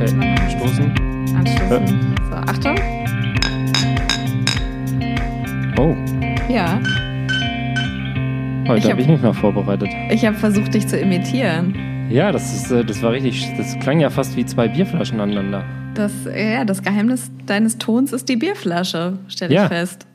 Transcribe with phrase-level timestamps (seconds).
[0.00, 0.94] Okay, stoßen.
[1.36, 2.14] Anstoßen.
[2.30, 2.76] So, Achtung.
[5.76, 5.94] Oh,
[6.48, 6.78] Ja,
[8.68, 9.88] heute Ich habe hab- ich mich mal vorbereitet.
[10.10, 11.74] ich habe versucht, dich zu imitieren.
[12.10, 13.44] Ja, das, ist, äh, das war richtig.
[13.56, 15.64] Das klang ja fast wie zwei Bierflaschen aneinander.
[15.94, 19.68] Das, ja, das Geheimnis deines Tons ist die Bierflasche, stelle ich Ja.
[19.68, 20.06] fest.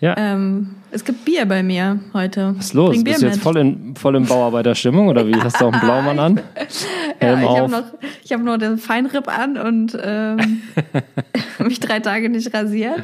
[0.00, 0.14] Ja.
[0.18, 2.54] Ähm, es gibt Bier bei mir heute.
[2.56, 2.90] Was ist los?
[2.90, 3.42] Bring Bier Bist du jetzt mit.
[3.44, 5.34] voll in, voll in Bauarbeiterstimmung oder wie?
[5.36, 6.40] Hast du auch einen Blaumann an?
[7.22, 7.84] Ja, Helm ich habe noch,
[8.24, 10.62] ich hab nur den Feinripp an und ähm,
[11.58, 13.02] mich drei Tage nicht rasiert.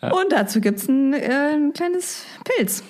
[0.00, 2.82] Und dazu gibt's ein, äh, ein kleines Pilz.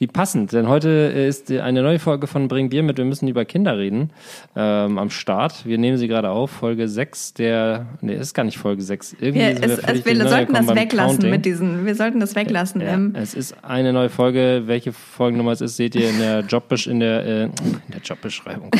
[0.00, 2.96] Wie passend, denn heute ist eine neue Folge von Bring Bier mit.
[2.96, 4.08] Wir müssen über Kinder reden.
[4.56, 5.66] Ähm, am Start.
[5.66, 6.50] Wir nehmen sie gerade auf.
[6.50, 7.84] Folge 6 der.
[8.00, 9.16] Nee, ist gar nicht Folge 6.
[9.20, 11.30] Irgendwie Wir, es, völlig es, wir sollten das weglassen Counting.
[11.30, 11.84] mit diesen.
[11.84, 12.80] Wir sollten das weglassen.
[12.80, 14.62] Ja, Ähm, es ist eine neue Folge.
[14.64, 17.52] Welche Folgennummer es ist, seht ihr in der Jobbesch in der, äh, in
[17.92, 18.70] der Jobbeschreibung.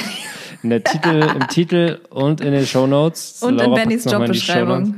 [0.62, 3.42] In der Titel, im Titel und in den Shownotes.
[3.42, 4.94] und in Laura Bennys in die Jobbeschreibung.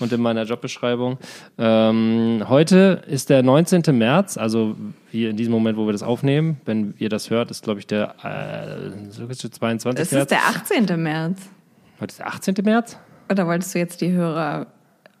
[0.00, 1.18] Und in meiner Jobbeschreibung.
[1.56, 3.96] Ähm, heute ist der 19.
[3.96, 4.76] März, also
[5.10, 6.60] hier in diesem Moment, wo wir das aufnehmen.
[6.64, 10.02] Wenn ihr das hört, ist, glaube ich, der äh, so ist der 22.
[10.02, 10.22] Es März.
[10.22, 11.02] ist der 18.
[11.02, 11.40] März.
[12.00, 12.54] heute ist der 18.
[12.64, 12.98] März?
[13.30, 14.66] Oder wolltest du jetzt die Hörer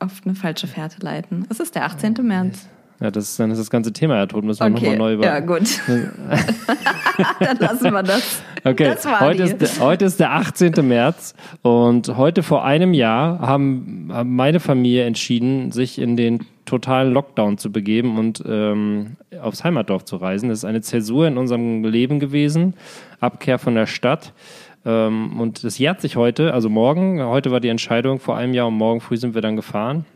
[0.00, 1.46] auf eine falsche Fährte leiten?
[1.48, 2.14] Es ist der 18.
[2.22, 2.68] März.
[3.04, 4.44] Ja, das dann ist das ganze Thema ja tot.
[4.44, 5.26] Müssen wir Okay, nochmal neu über.
[5.26, 5.60] ja gut.
[7.38, 8.42] Dann lassen wir das.
[8.64, 9.50] Okay, Das war heute, die.
[9.50, 10.72] ist der, heute ist der 18.
[10.88, 17.12] März und heute vor einem Jahr haben, haben meine Familie entschieden, sich in den totalen
[17.12, 20.48] Lockdown zu begeben und ähm, aufs Heimatdorf zu reisen.
[20.48, 22.72] Das ist eine Zäsur in unserem Leben gewesen,
[23.20, 24.32] Abkehr von der Stadt.
[24.86, 27.22] Ähm, und das jährt sich heute, also morgen.
[27.22, 30.06] Heute war die Entscheidung vor einem Jahr und morgen früh sind wir dann gefahren.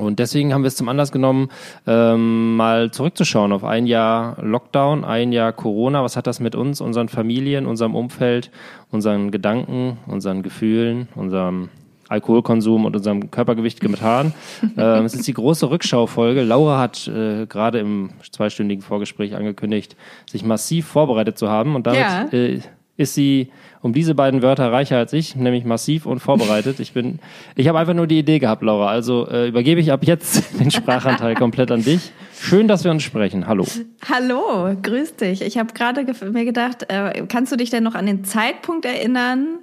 [0.00, 1.48] Und deswegen haben wir es zum Anlass genommen,
[1.86, 6.02] ähm, mal zurückzuschauen auf ein Jahr Lockdown, ein Jahr Corona.
[6.02, 8.50] Was hat das mit uns, unseren Familien, unserem Umfeld,
[8.90, 11.68] unseren Gedanken, unseren Gefühlen, unserem
[12.08, 14.32] Alkoholkonsum und unserem Körpergewicht getan?
[14.76, 16.42] ähm, es ist die große Rückschaufolge.
[16.42, 19.96] Laura hat äh, gerade im zweistündigen Vorgespräch angekündigt,
[20.28, 21.76] sich massiv vorbereitet zu haben.
[21.76, 22.26] Und damit Ja.
[22.32, 22.60] äh,
[23.00, 23.50] ist sie
[23.82, 26.80] um diese beiden Wörter reicher als ich, nämlich massiv und vorbereitet.
[26.80, 27.18] Ich bin,
[27.56, 28.88] ich habe einfach nur die Idee gehabt, Laura.
[28.88, 32.12] Also äh, übergebe ich ab jetzt den Sprachanteil komplett an dich.
[32.38, 33.46] Schön, dass wir uns sprechen.
[33.46, 33.64] Hallo.
[34.08, 35.40] Hallo, grüß dich.
[35.42, 39.58] Ich habe gerade mir gedacht, äh, kannst du dich denn noch an den Zeitpunkt erinnern,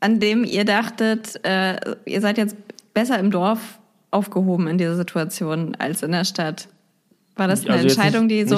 [0.00, 2.56] an dem ihr dachtet, äh, ihr seid jetzt
[2.94, 3.78] besser im Dorf
[4.10, 6.68] aufgehoben in dieser Situation als in der Stadt?
[7.36, 8.56] War das eine Also Entscheidung, nicht- die so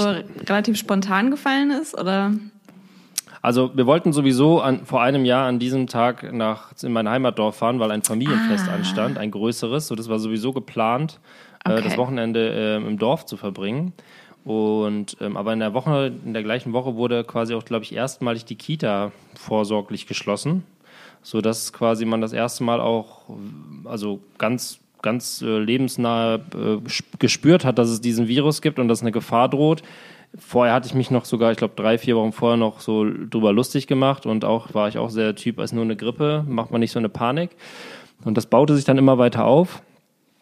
[0.49, 1.99] relativ spontan gefallen ist?
[1.99, 2.33] Oder?
[3.43, 7.57] Also wir wollten sowieso an, vor einem Jahr an diesem Tag nach in mein Heimatdorf
[7.57, 9.87] fahren, weil ein Familienfest anstand, ein größeres.
[9.87, 11.21] So, das war sowieso geplant,
[11.65, 11.83] äh, Okay.
[11.83, 13.93] das Wochenende ähm, im Dorf zu verbringen.
[14.45, 17.95] Und ähm, aber in der Woche, in der gleichen Woche wurde quasi auch, glaube ich,
[17.95, 20.65] erstmalig die Kita vorsorglich geschlossen,
[21.23, 23.23] so dass quasi man das erste Mal auch,
[23.85, 26.79] also ganz ganz äh, lebensnah äh,
[27.21, 29.83] gespürt hat, dass es diesen Virus gibt und dass eine Gefahr droht.
[30.37, 33.53] Vorher hatte ich mich noch sogar, ich glaube, drei, vier Wochen vorher noch so drüber
[33.53, 36.81] lustig gemacht und auch war ich auch sehr Typ, als nur eine Grippe, macht man
[36.81, 37.51] nicht so eine Panik.
[38.25, 39.83] Und das baute sich dann immer weiter auf.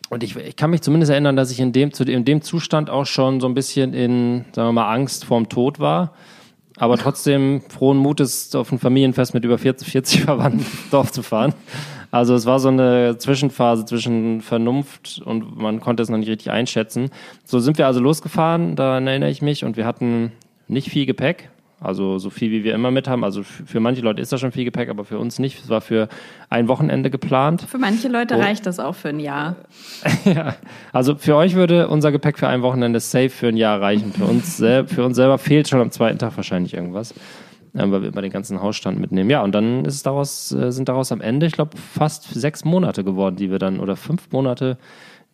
[0.09, 3.07] Und ich, ich kann mich zumindest erinnern, dass ich in dem, in dem Zustand auch
[3.07, 6.13] schon so ein bisschen in, sagen wir mal, Angst vorm Tod war.
[6.79, 11.55] Aber trotzdem frohen Mutes auf ein Familienfest mit über 40, 40 Verwandten Dorf zu fahren.
[12.17, 16.51] Also es war so eine Zwischenphase zwischen Vernunft und man konnte es noch nicht richtig
[16.51, 17.11] einschätzen.
[17.45, 20.33] So sind wir also losgefahren, daran erinnere ich mich, und wir hatten
[20.67, 21.51] nicht viel Gepäck.
[21.79, 23.23] Also so viel, wie wir immer mit haben.
[23.23, 25.63] Also für manche Leute ist das schon viel Gepäck, aber für uns nicht.
[25.63, 26.09] Es war für
[26.49, 27.67] ein Wochenende geplant.
[27.69, 28.41] Für manche Leute Oh.
[28.41, 29.57] reicht das auch für ein Jahr.
[30.25, 30.57] Ja,
[30.95, 34.15] also für euch würde unser Gepäck für ein Wochenende safe für ein Jahr reichen.
[34.15, 37.13] Für uns, für uns selber fehlt schon am zweiten Tag wahrscheinlich irgendwas,
[37.79, 39.31] weil wir immer den ganzen Hausstand mitnehmen.
[39.31, 42.65] Ja, und dann ist es daraus, äh, sind daraus am Ende, ich glaube, fast sechs
[42.65, 44.79] Monate geworden, die wir dann, oder fünf Monate,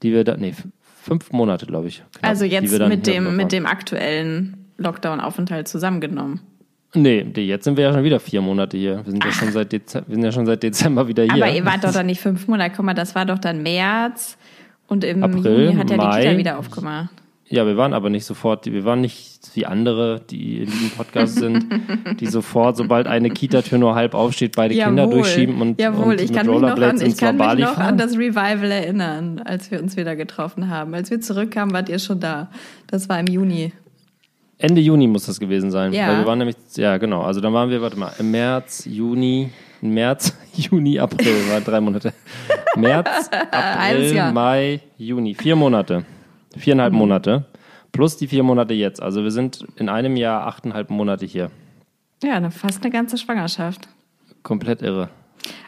[0.02, 0.54] die wir dann, nee,
[1.02, 2.02] fünf Monate, glaube ich.
[2.12, 6.40] knapp, Also jetzt mit dem, mit dem aktuellen Lockdown-Aufenthalt zusammengenommen.
[6.94, 8.98] Nee, jetzt sind wir ja schon wieder vier Monate hier.
[9.04, 11.42] Wir sind, ja schon, seit Dezember, wir sind ja schon seit Dezember wieder hier.
[11.42, 12.74] Aber ihr wart doch dann nicht fünf Monate.
[12.76, 14.36] Guck mal, das war doch dann März
[14.88, 16.20] und im April, Juni hat ja Mai.
[16.20, 17.21] die Kita wieder aufgemacht.
[17.52, 21.34] Ja, wir waren aber nicht sofort, wir waren nicht wie andere, die in diesem Podcast
[21.34, 21.66] sind,
[22.18, 26.30] die sofort, sobald eine Kita-Tür nur halb aufsteht, beide Kinder durchschieben und, Jawohl, und ich
[26.30, 29.70] mit kann mich noch, an, Rollerblades ich kann mich noch an das Revival erinnern, als
[29.70, 30.94] wir uns wieder getroffen haben.
[30.94, 32.48] Als wir zurückkamen, wart ihr schon da.
[32.86, 33.70] Das war im Juni.
[34.56, 35.92] Ende Juni muss das gewesen sein.
[35.92, 36.08] Ja.
[36.08, 39.50] Weil wir waren nämlich, ja genau, also dann waren wir, warte mal, im März, Juni,
[39.82, 42.14] März, Juni, April, waren drei Monate.
[42.76, 44.32] März, April.
[44.32, 46.06] Mai, Juni, vier Monate.
[46.56, 46.98] Viereinhalb Mhm.
[46.98, 47.44] Monate.
[47.92, 49.02] Plus die vier Monate jetzt.
[49.02, 51.50] Also wir sind in einem Jahr achteinhalb Monate hier.
[52.22, 53.88] Ja, eine, fast eine ganze Schwangerschaft.
[54.42, 55.08] Komplett irre.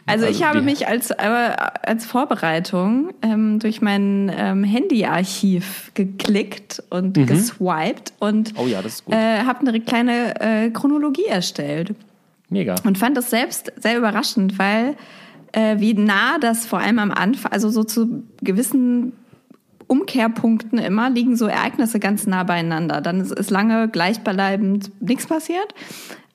[0.05, 7.13] Also, ich habe mich als, äh, als Vorbereitung ähm, durch mein ähm, Handyarchiv geklickt und
[7.27, 8.59] geswiped und Mhm.
[8.59, 11.95] Oh ja, äh, habe eine kleine äh, Chronologie erstellt.
[12.49, 12.75] Mega.
[12.85, 14.95] Und fand das selbst sehr überraschend, weil
[15.51, 19.13] äh, wie nah das vor allem am Anfang, also so zu gewissen
[19.87, 23.01] Umkehrpunkten immer, liegen so Ereignisse ganz nah beieinander.
[23.01, 25.73] Dann ist, ist lange gleichbleibend nichts passiert.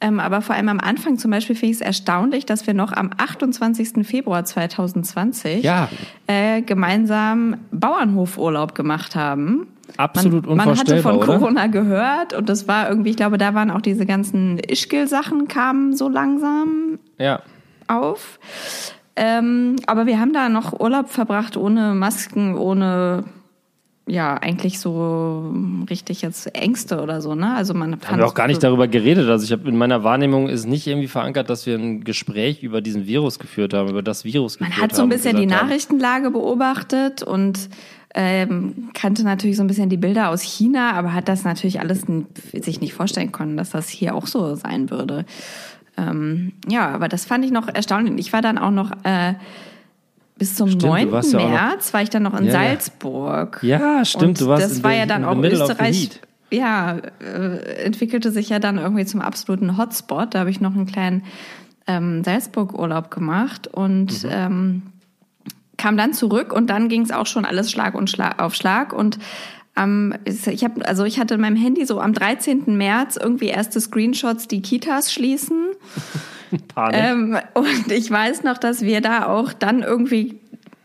[0.02, 2.93] Ähm, aber vor allem am Anfang zum Beispiel finde ich es erstaunlich, dass wir noch
[2.93, 4.06] am 28.
[4.06, 5.88] Februar 2020 Ja.
[6.26, 9.67] äh, gemeinsam Bauernhofurlaub gemacht haben.
[9.99, 11.38] Absolut man, man hatte unvorstellbar, von oder?
[11.38, 15.94] Corona gehört und das war irgendwie, ich glaube, da waren auch diese ganzen Ischgl-Sachen kamen
[15.94, 17.41] so langsam Ja.
[17.88, 18.38] auf.
[19.17, 23.25] Ähm, aber wir haben da noch Urlaub verbracht ohne Masken, ohne
[24.11, 25.55] ja eigentlich so
[25.89, 27.35] richtig jetzt Ängste oder so.
[27.35, 27.55] Ne?
[27.55, 29.29] Also man Haben wir auch gar nicht darüber geredet.
[29.29, 32.81] Also ich habe in meiner Wahrnehmung ist nicht irgendwie verankert, dass wir ein Gespräch über
[32.81, 35.69] diesen Virus geführt haben, über das Virus geführt Man hat so ein bisschen die haben,
[35.69, 37.69] Nachrichtenlage beobachtet und
[38.15, 42.03] ähm, kannte natürlich so ein bisschen die Bilder aus China, aber hat das natürlich alles
[42.53, 45.25] sich nicht vorstellen können, dass das hier auch so sein würde.
[45.97, 48.15] Ähm, ja, aber das fand ich noch erstaunlich.
[48.19, 49.35] Ich war dann auch noch äh,
[50.41, 51.13] bis zum Stimmt, du 9.
[51.13, 52.53] warst ja auch noch- März, war ich dann noch in Ja.
[52.53, 53.61] Salzburg.
[53.63, 56.11] Ja, stimmt, Und du warst das war ja dann auch Österreich.
[56.51, 60.35] Ja, äh, entwickelte sich ja dann irgendwie zum absoluten Hotspot.
[60.35, 61.23] Da habe ich noch einen kleinen
[61.87, 64.31] ähm, Salzburg-Urlaub gemacht und Mhm.
[64.33, 64.83] ähm,
[65.77, 68.93] kam dann zurück und dann ging es auch schon alles Schlag und Schlag auf Schlag
[68.93, 69.19] und
[69.77, 72.77] ähm, ich habe also ich hatte in meinem Handy so am 13.
[72.77, 75.69] März irgendwie erste Screenshots, die Kitas schließen.
[76.69, 77.00] Panik.
[77.00, 80.41] Ähm, und ich weiß noch, dass wir da auch dann irgendwie,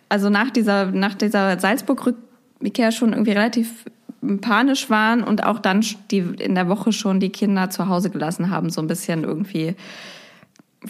[0.09, 3.85] also nach dieser, nach dieser Salzburg-Rückkehr schon irgendwie relativ
[4.41, 8.50] panisch waren und auch dann die, in der Woche schon die Kinder zu Hause gelassen
[8.50, 9.75] haben, so ein bisschen irgendwie,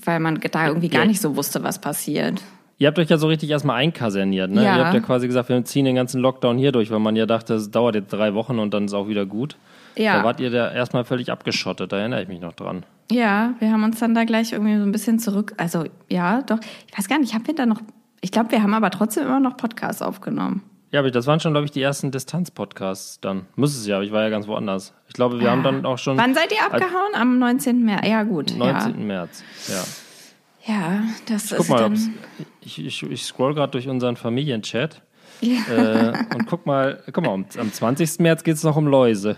[0.04, 2.42] weil man da irgendwie gar nicht so wusste, was passiert.
[2.77, 4.63] Ihr habt euch ja so richtig erstmal einkaserniert, ne?
[4.63, 4.77] Ja.
[4.77, 7.25] Ihr habt ja quasi gesagt, wir ziehen den ganzen Lockdown hier durch, weil man ja
[7.25, 9.56] dachte, es dauert jetzt drei Wochen und dann ist auch wieder gut.
[9.95, 10.18] Ja.
[10.18, 12.83] Da wart ihr da erstmal völlig abgeschottet, da erinnere ich mich noch dran.
[13.12, 16.60] Ja, wir haben uns dann da gleich irgendwie so ein bisschen zurück, also ja, doch,
[16.88, 17.81] ich weiß gar nicht, haben wir da noch,
[18.22, 20.63] ich glaube, wir haben aber trotzdem immer noch Podcasts aufgenommen.
[20.92, 23.48] Ja, aber das waren schon, glaube ich, die ersten Distanz-Podcasts dann.
[23.56, 24.94] Muss es ja, aber ich war ja ganz woanders.
[25.07, 27.13] Ich glaube, wir haben dann auch schon Wann seid ihr abgehauen?
[27.16, 27.84] Am 19.
[27.84, 28.07] März.
[28.07, 28.56] Ja, gut.
[28.56, 29.06] 19.
[29.06, 29.44] März.
[29.68, 30.74] Ja.
[30.74, 32.13] Ja, ja das Guck ist mal, dann.
[32.62, 35.01] ich, ich, ich scroll gerade durch unseren Familienchat
[35.42, 35.58] Ja.
[35.69, 38.19] äh, und guck mal, guck mal, am 20.
[38.19, 39.38] März geht es noch um Läuse.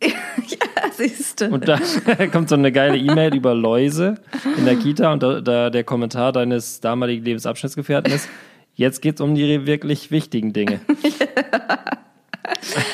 [0.02, 1.48] ja, siehst du.
[1.48, 1.78] Und da
[2.32, 4.16] kommt so eine geile E-Mail über Läuse
[4.56, 8.28] in der Kita und da, da der Kommentar deines damaligen Lebensabschnittsgefährten ist,
[8.74, 10.80] jetzt geht's um die wirklich wichtigen Dinge.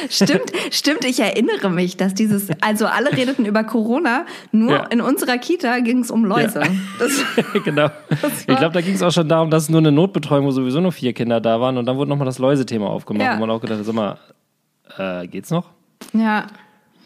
[0.08, 4.84] Stimmt, stimmt, ich erinnere mich, dass dieses, also alle redeten über Corona, nur Ja.
[4.86, 6.60] in unserer Kita ging es um Läuse.
[6.60, 6.66] Ja.
[6.98, 7.24] Das,
[7.64, 7.90] genau.
[8.46, 10.80] Ich glaube, da ging es auch schon darum, dass es nur eine Notbetreuung, wo sowieso
[10.80, 13.36] nur vier Kinder da waren und dann wurde nochmal das Läuse-Thema aufgemacht, Ja.
[13.36, 14.18] wo man auch gedacht hat, sag mal,
[14.98, 15.70] äh, geht's noch?
[16.12, 16.46] ja,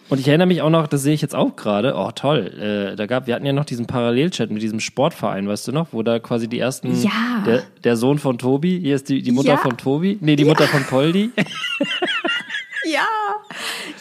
[0.08, 2.46] Und ich erinnere mich auch noch, das sehe ich jetzt auch gerade, oh toll,
[2.92, 5.88] äh, da gab, wir hatten ja noch diesen Parallelchat mit diesem Sportverein, weißt du noch,
[5.92, 7.42] wo da quasi die ersten, Ja.
[7.44, 9.56] der, der Sohn von Tobi, hier ist die, die Mutter Ja.
[9.56, 11.30] von Tobi, nee, die Mutter von Poldi.
[12.84, 13.06] ja,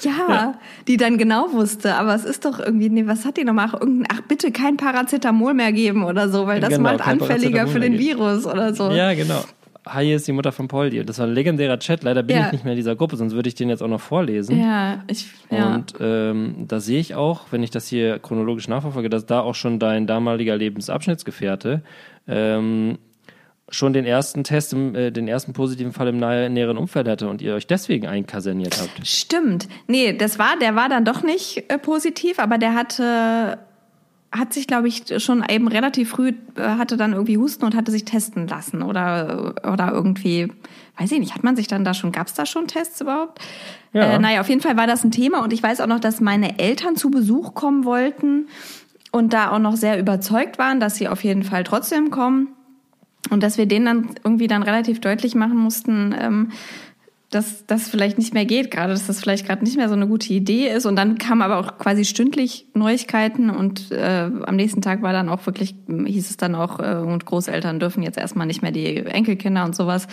[0.04, 0.54] ja,
[0.88, 3.69] die dann genau wusste, aber es ist doch irgendwie, nee, was hat die nochmal?
[3.69, 7.66] Ach, irgendein, ach bitte kein Paracetamol mehr geben oder so, weil das Genau, macht anfälliger
[7.68, 7.97] für den.
[7.97, 8.92] Virus oder so.
[8.92, 9.44] ja, genau.
[9.87, 11.04] Hi, hier ist die Mutter von Poldi.
[11.06, 12.47] Das war ein legendärer Chat, leider bin Ja.
[12.47, 14.59] ich nicht mehr in dieser Gruppe, sonst würde ich den jetzt auch noch vorlesen.
[14.59, 15.75] Ja, ich, ja.
[15.75, 19.54] Und ähm, da sehe ich auch, wenn ich das hier chronologisch nachverfolge, dass da auch
[19.54, 21.83] schon dein damaliger Lebensabschnittsgefährte
[22.27, 22.97] ähm,
[23.69, 27.27] schon den ersten Test, im, äh, den ersten positiven Fall im nahe, näheren Umfeld hatte
[27.30, 29.06] und ihr euch deswegen einkaserniert habt.
[29.07, 29.68] Stimmt.
[29.87, 33.59] Nee, das war, der war dann doch nicht äh, positiv, aber der hatte,
[34.37, 37.92] hat sich, glaube ich, schon eben relativ früh, äh, hatte dann irgendwie Husten und hatte
[37.92, 40.51] sich testen lassen oder, oder irgendwie,
[40.97, 43.39] weiß ich nicht, hat man sich dann da schon, gab es da schon Tests überhaupt?
[43.94, 44.13] Ja.
[44.13, 46.21] Äh, naja, auf jeden Fall war das ein Thema und ich weiß auch noch, dass
[46.21, 48.47] meine Eltern zu Besuch kommen wollten
[49.11, 52.49] und da auch noch sehr überzeugt waren, dass sie auf jeden Fall trotzdem kommen.
[53.31, 56.51] Und dass wir denen dann irgendwie dann relativ deutlich machen mussten, ähm,
[57.35, 60.07] dass das vielleicht nicht mehr geht, gerade dass das vielleicht gerade nicht mehr so eine
[60.07, 60.85] gute Idee ist.
[60.85, 65.27] Und dann kamen aber auch quasi stündlich Neuigkeiten und äh, am nächsten Tag war dann
[65.27, 69.06] auch wirklich, hieß es dann auch, äh, und Großeltern dürfen jetzt erstmal nicht mehr die
[69.06, 70.07] Enkelkinder und sowas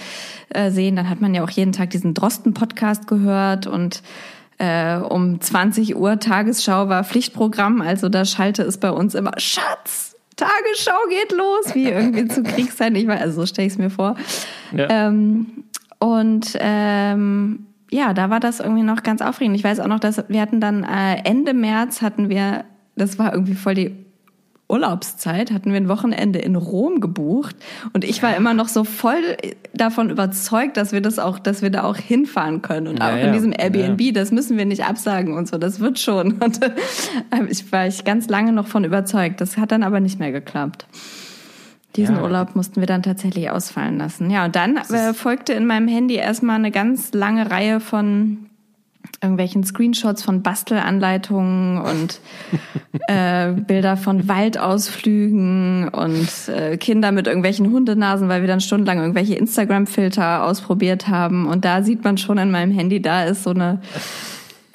[0.48, 0.96] äh, sehen.
[0.96, 4.02] Dann hat man ja auch jeden Tag diesen Drosten-Podcast gehört und
[4.58, 10.16] äh, um 20 Uhr Tagesschau war Pflichtprogramm, also da schalte es bei uns immer Schatz.
[10.36, 12.96] Tagesschau geht los, wie irgendwie zu Kriegszeiten.
[12.96, 14.16] Ich weiß, also so stelle ich es mir vor.
[14.74, 14.88] Ja.
[14.90, 15.64] Ähm,
[16.02, 19.54] und ähm, ja, da war das irgendwie noch ganz aufregend.
[19.54, 22.64] Ich weiß auch noch, dass wir hatten dann äh, Ende März hatten wir,
[22.96, 23.94] das war irgendwie voll die
[24.68, 27.54] Urlaubszeit hatten wir ein Wochenende in Rom gebucht
[27.92, 29.20] und ich war immer noch so voll
[29.74, 33.16] davon überzeugt, dass wir das auch, dass wir da auch hinfahren können und Ja, auch
[33.16, 33.24] ja.
[33.26, 34.12] in diesem Airbnb, Ja.
[34.12, 36.32] das müssen wir nicht absagen und so, das wird schon.
[36.42, 36.70] Und äh,
[37.50, 39.40] ich war ich ganz lange noch von überzeugt.
[39.42, 40.86] Das hat dann aber nicht mehr geklappt.
[41.96, 42.22] Diesen Ja.
[42.22, 44.30] Urlaub mussten wir dann tatsächlich ausfallen lassen.
[44.30, 48.46] Ja, und dann äh, folgte in meinem Handy erstmal eine ganz lange Reihe von
[49.20, 52.20] irgendwelchen Screenshots von Bastelanleitungen und
[53.08, 59.34] äh, Bilder von Waldausflügen und äh, Kinder mit irgendwelchen Hundenasen, weil wir dann stundenlang irgendwelche
[59.34, 61.46] Instagram-Filter ausprobiert haben.
[61.46, 63.80] Und da sieht man schon in meinem Handy, da ist so eine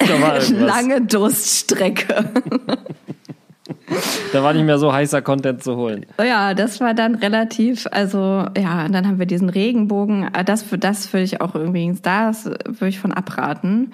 [0.52, 2.30] lange Durststrecke.
[4.32, 6.06] da war nicht mehr so heißer Content zu holen.
[6.18, 10.28] Ja, das war dann relativ, also ja, und dann haben wir diesen Regenbogen.
[10.32, 13.92] Ah, Das, das würde ich auch übrigens, das würde ich von abraten.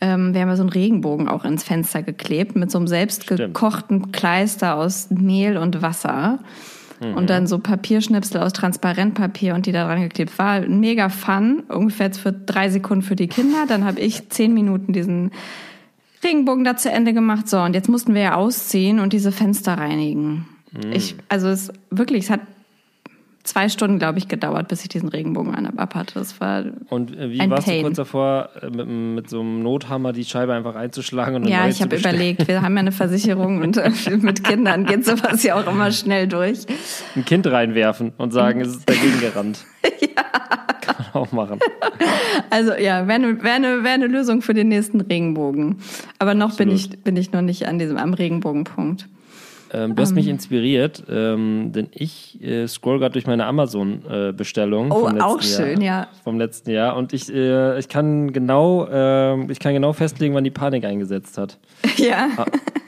[0.00, 4.12] Ähm, wir haben ja so einen Regenbogen auch ins Fenster geklebt mit so einem selbstgekochten
[4.12, 6.40] Kleister aus Mehl und Wasser.
[7.16, 10.38] Und dann so Papierschnipsel aus Transparentpapier und die da dran geklebt.
[10.38, 13.64] War mega fun, ungefähr jetzt für drei Sekunden für die Kinder.
[13.68, 15.30] Dann habe ich zehn Minuten diesen
[16.24, 17.48] Regenbogen da zu Ende gemacht.
[17.48, 20.48] So, und jetzt mussten wir ja ausziehen und diese Fenster reinigen.
[20.92, 22.40] Ich, also es wirklich, es hat
[23.44, 26.14] zwei Stunden, glaube ich, gedauert, bis ich diesen Regenbogen an- ab hatte.
[26.14, 27.82] Das war Und äh, wie Ein warst du Pain.
[27.82, 31.80] kurz davor, äh, mit, mit so einem Nothammer die Scheibe einfach einzuschlagen und ja, ich
[31.82, 35.66] habe überlegt, wir haben ja eine Versicherung und äh, mit Kindern geht sowas ja auch
[35.70, 36.60] immer schnell durch.
[37.14, 39.64] Ein Kind reinwerfen und sagen, es ist dagegen gerannt.
[40.80, 41.60] Kann man auch machen.
[42.50, 45.76] Also ja, wäre eine, wär eine, wär eine Lösung für den nächsten Regenbogen.
[46.18, 49.08] Aber noch bin ich, bin ich noch nicht an diesem am Regenbogenpunkt.
[49.74, 54.92] Ähm, du hast mich inspiriert, ähm, denn ich äh, scroll gerade durch meine Amazon-Bestellung.
[54.92, 56.08] Oh, vom letzten auch schön, Jahr, ja.
[56.22, 56.96] Vom letzten Jahr.
[56.96, 61.38] Und ich, äh, ich kann genau, ähm, ich kann genau festlegen, wann die Panik eingesetzt
[61.38, 61.58] hat.
[61.96, 62.28] Ja.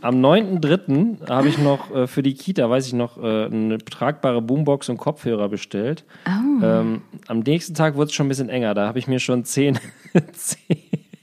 [0.02, 1.28] Am 9.3.
[1.28, 4.99] habe ich noch äh, für die Kita, weiß ich noch, äh, eine tragbare Boombox und
[4.99, 6.05] Kopfhörer bestellt.
[6.26, 6.64] Oh.
[6.64, 8.75] Ähm, am nächsten Tag wurde es schon ein bisschen enger.
[8.75, 9.78] Da habe ich mir schon zehn,
[10.33, 10.76] zehn,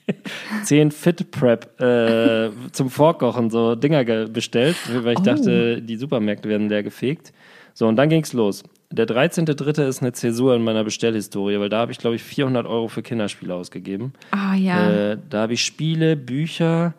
[0.63, 5.23] zehn Fit Prep äh, zum Vorkochen so Dinger ge- bestellt, weil ich Oh.
[5.23, 7.31] dachte, die Supermärkte werden leer gefegt.
[7.73, 8.63] So, und dann ging's los.
[8.91, 9.87] Der 13.3.
[9.87, 13.01] ist eine Zäsur in meiner Bestellhistorie, weil da habe ich, glaube ich, 400 Euro für
[13.01, 14.13] Kinderspiele ausgegeben.
[14.31, 15.11] Ah ja.
[15.13, 16.93] Äh, da habe ich Spiele, Bücher,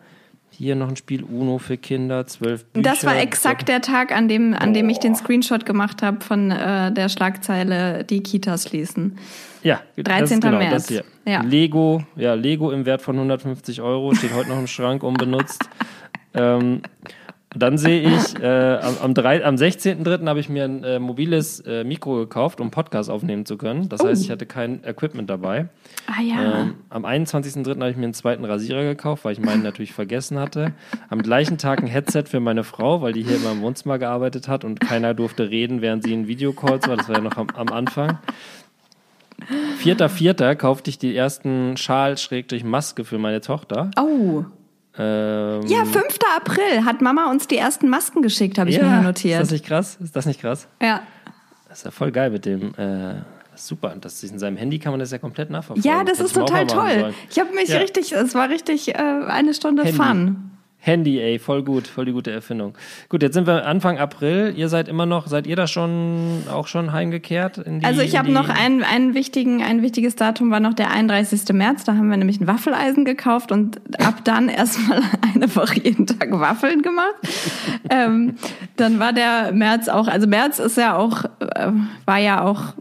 [0.57, 2.83] hier noch ein Spiel Uno für Kinder, zwölf Bücher.
[2.83, 6.51] Das war exakt der Tag, an dem, an dem ich den Screenshot gemacht habe von
[6.51, 9.17] äh, der Schlagzeile Die Kitas schließen.
[9.63, 10.39] Ja, 13.
[10.39, 10.93] Das, genau, März.
[11.25, 11.41] Ja.
[11.41, 15.69] Lego, ja, Lego im Wert von 150 Euro, steht heute noch im Schrank unbenutzt.
[16.33, 16.81] ähm,
[17.55, 20.27] dann sehe ich, äh, am, am, am 16.03.
[20.27, 23.89] habe ich mir ein äh, mobiles äh, Mikro gekauft, um Podcast aufnehmen zu können.
[23.89, 25.69] Das heißt, ich hatte kein Equipment dabei.
[26.07, 26.61] Ah ja.
[26.61, 27.79] Ähm, am 21.03.
[27.79, 30.73] habe ich mir einen zweiten Rasierer gekauft, weil ich meinen natürlich vergessen hatte.
[31.09, 34.47] Am gleichen Tag ein Headset für meine Frau, weil die hier immer im Wohnzimmer gearbeitet
[34.47, 36.97] hat und keiner durfte reden, während sie in Videocalls war.
[36.97, 38.19] Das war ja noch am, am Anfang.
[39.77, 43.91] Vierter, vierter kaufte ich die ersten Schal-Maske für meine Tochter.
[43.97, 44.45] oh.
[44.97, 46.17] Ähm, Ja, 5.
[46.37, 49.41] April hat Mama uns die ersten Masken geschickt, habe ich mir hier Ist notiert.
[49.41, 49.97] das nicht krass?
[50.01, 50.67] Ist das nicht krass?
[50.81, 51.01] Ja.
[51.67, 52.73] Das ist ja voll geil mit dem.
[52.75, 53.15] Äh,
[53.51, 53.95] das super.
[53.99, 55.83] Das ist in seinem Handy kann man das ja komplett nachverfolgen.
[55.89, 57.13] Ja, das Hätte ist total toll.
[57.29, 57.77] Ich habe mich Ja.
[57.79, 59.97] richtig, es war richtig äh, eine Stunde Handy.
[59.97, 60.51] Fun.
[60.85, 62.77] Handy, ey, voll gut, voll die gute Erfindung.
[63.09, 64.53] Gut, jetzt sind wir Anfang April.
[64.55, 67.63] Ihr seid immer noch, seid ihr da schon auch schon heimgekehrt?
[67.65, 71.51] Die, Also ich habe noch einen, einen wichtigen, ein wichtiges Datum war noch der 31.
[71.53, 71.85] März.
[71.85, 75.01] Da haben wir nämlich ein Waffeleisen gekauft und ab dann erstmal
[75.33, 77.15] eine Woche jeden Tag Waffeln gemacht.
[77.89, 78.35] ähm,
[78.75, 81.71] dann war der März auch, also März ist ja auch, äh,
[82.05, 82.75] war ja auch,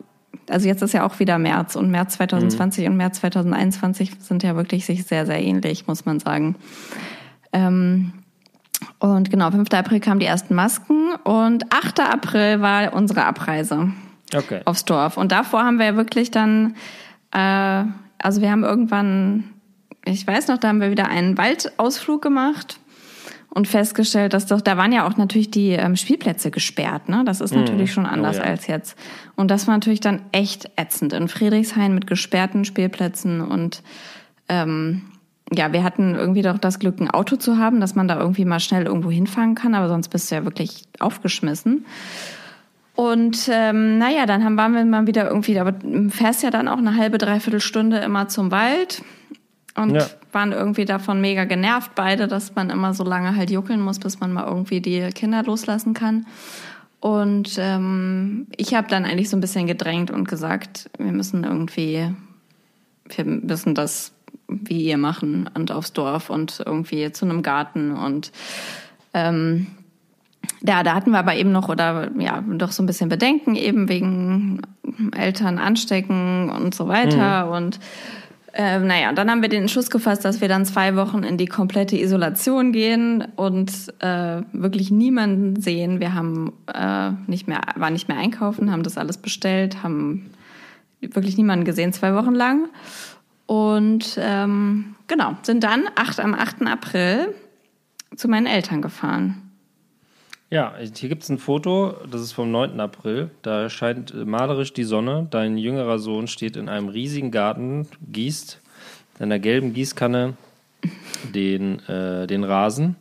[0.50, 4.56] also jetzt ist ja auch wieder März und März 2020 und März 2021 sind ja
[4.56, 6.56] wirklich sich sehr, sehr ähnlich, muss man sagen.
[7.54, 8.12] Ähm,
[8.98, 9.72] und genau, 5.
[9.72, 12.00] April kamen die ersten Masken und 8.
[12.00, 13.92] April war unsere Abreise
[14.34, 14.60] Okay.
[14.64, 15.16] aufs Dorf.
[15.16, 16.74] Und davor haben wir ja wirklich dann,
[17.32, 17.84] äh,
[18.18, 19.44] also wir haben irgendwann,
[20.04, 22.78] ich weiß noch, da haben wir wieder einen Waldausflug gemacht
[23.50, 27.22] und festgestellt, dass doch, da waren ja auch natürlich die ähm, Spielplätze gesperrt, ne?
[27.24, 28.46] Das ist natürlich schon anders Oh ja.
[28.46, 28.98] als jetzt.
[29.36, 31.12] Und das war natürlich dann echt ätzend.
[31.12, 33.82] In Friedrichshain mit gesperrten Spielplätzen und
[34.48, 35.02] ähm,
[35.56, 38.44] ja, wir hatten irgendwie doch das Glück, ein Auto zu haben, dass man da irgendwie
[38.44, 41.84] mal schnell irgendwo hinfahren kann, aber sonst bist du ja wirklich aufgeschmissen.
[42.96, 46.68] Und ähm, naja, dann haben, waren wir mal wieder irgendwie, aber du fährst ja dann
[46.68, 49.02] auch eine halbe, dreiviertel Stunde immer zum Wald
[49.74, 50.06] und Ja.
[50.32, 54.20] waren irgendwie davon mega genervt beide, dass man immer so lange halt juckeln muss, bis
[54.20, 56.26] man mal irgendwie die Kinder loslassen kann.
[57.00, 62.08] Und ähm, ich habe dann eigentlich so ein bisschen gedrängt und gesagt, wir müssen irgendwie,
[63.14, 64.13] wir müssen das
[64.48, 68.32] wie ihr machen und aufs Dorf und irgendwie zu einem Garten und
[69.12, 69.68] ähm,
[70.66, 73.88] ja, da hatten wir aber eben noch oder ja, doch so ein bisschen Bedenken eben
[73.88, 74.62] wegen
[75.16, 77.46] Eltern anstecken und so weiter.
[77.46, 77.52] Mhm.
[77.52, 77.80] Und
[78.52, 81.46] äh, naja, dann haben wir den Entschluss gefasst, dass wir dann zwei Wochen in die
[81.46, 86.00] komplette Isolation gehen und äh, wirklich niemanden sehen.
[86.00, 90.30] Wir haben äh, nicht mehr, waren nicht mehr einkaufen, haben das alles bestellt, haben
[91.00, 92.68] wirklich niemanden gesehen zwei Wochen lang.
[93.46, 96.62] Und ähm, genau, sind dann 8, am 8.
[96.66, 97.34] April
[98.16, 99.50] zu meinen Eltern gefahren.
[100.50, 102.78] Ja, hier gibt es ein Foto, das ist vom 9.
[102.78, 103.30] April.
[103.42, 105.26] Da scheint malerisch die Sonne.
[105.30, 108.60] Dein jüngerer Sohn steht in einem riesigen Garten, gießt
[109.18, 110.34] in einer gelben Gießkanne
[111.34, 112.96] den, äh, den Rasen.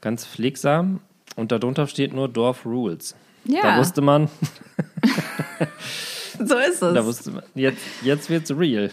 [0.00, 1.00] Ganz pflegsam.
[1.36, 3.14] Und darunter steht nur Dorf Rules.
[3.44, 3.62] Ja.
[3.62, 4.28] Da wusste man.
[6.44, 7.26] so ist es.
[7.26, 8.90] Man, jetzt, jetzt wird's real.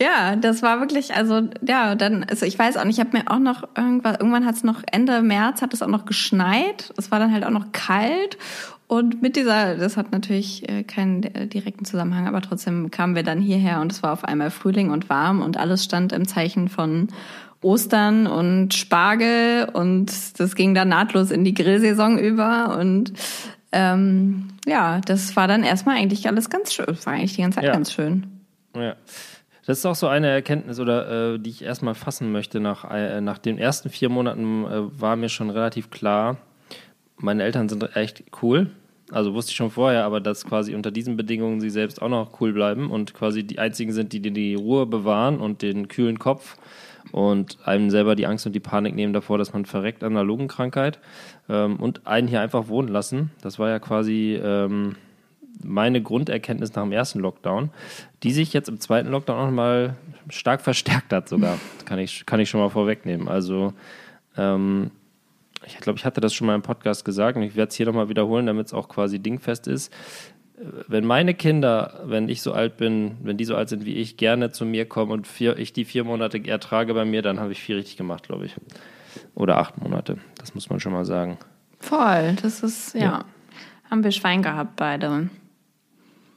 [0.00, 3.24] Ja, das war wirklich, also ja, dann, also ich weiß auch nicht, ich habe mir
[3.30, 6.92] auch noch irgendwann, irgendwann hat es noch Ende März hat es auch noch geschneit.
[6.96, 8.38] Es war dann halt auch noch kalt
[8.92, 13.22] und mit dieser, das hat natürlich äh, keinen äh, direkten Zusammenhang, aber trotzdem kamen wir
[13.22, 16.68] dann hierher und es war auf einmal Frühling und warm und alles stand im Zeichen
[16.68, 17.08] von
[17.62, 23.14] Ostern und Spargel und das ging dann nahtlos in die Grillsaison über und
[23.72, 26.86] ähm, ja, das war dann erstmal eigentlich alles ganz schön.
[26.86, 27.72] Das war eigentlich die ganze Zeit ja.
[27.72, 28.26] ganz schön.
[28.76, 28.96] Ja.
[29.64, 32.60] Das ist auch so eine Erkenntnis, oder äh, die ich erstmal fassen möchte.
[32.60, 36.36] Nach, äh, nach den ersten vier Monaten äh, war mir schon relativ klar,
[37.16, 38.70] meine Eltern sind echt cool.
[39.10, 42.40] Also wusste ich schon vorher, aber dass quasi unter diesen Bedingungen sie selbst auch noch
[42.40, 46.18] cool bleiben und quasi die einzigen sind, die dir die Ruhe bewahren und den kühlen
[46.18, 46.56] Kopf
[47.10, 50.24] und einem selber die Angst und die Panik nehmen davor, dass man verreckt an einer
[50.24, 50.98] Lungenkrankheit
[51.48, 53.30] ähm, und einen hier einfach wohnen lassen.
[53.42, 54.96] Das war ja quasi ähm,
[55.62, 57.70] meine Grunderkenntnis nach dem ersten Lockdown,
[58.22, 59.96] die sich jetzt im zweiten Lockdown auch nochmal
[60.28, 61.58] stark verstärkt hat sogar.
[61.84, 63.28] kann ich, kann ich schon mal vorwegnehmen.
[63.28, 63.72] Also
[64.36, 64.90] ähm,
[65.66, 67.86] ich glaube, ich hatte das schon mal im Podcast gesagt und ich werde es hier
[67.86, 69.92] nochmal wiederholen, damit es auch quasi dingfest ist.
[70.86, 74.16] Wenn meine Kinder, wenn ich so alt bin, wenn die so alt sind wie ich,
[74.16, 77.52] gerne zu mir kommen und vier, ich die vier Monate ertrage bei mir, dann habe
[77.52, 78.54] ich viel richtig gemacht, glaube ich.
[79.34, 80.18] Oder acht Monate.
[80.38, 81.38] Das muss man schon mal sagen.
[81.80, 83.00] Voll, das ist, ja.
[83.00, 83.24] ja.
[83.90, 85.28] Haben wir Schwein gehabt, beide.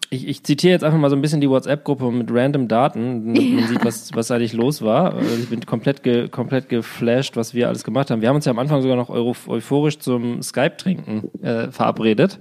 [0.10, 3.44] Ich, ich, zitiere jetzt einfach mal so ein bisschen die WhatsApp-Gruppe mit random Daten, damit
[3.44, 3.56] ja.
[3.56, 5.16] man sieht, was, was eigentlich los war.
[5.16, 8.22] Also ich bin komplett, ge, komplett geflasht, was wir alles gemacht haben.
[8.22, 12.40] Wir haben uns ja am Anfang sogar noch euphorisch zum Skype-Trinken äh, verabredet.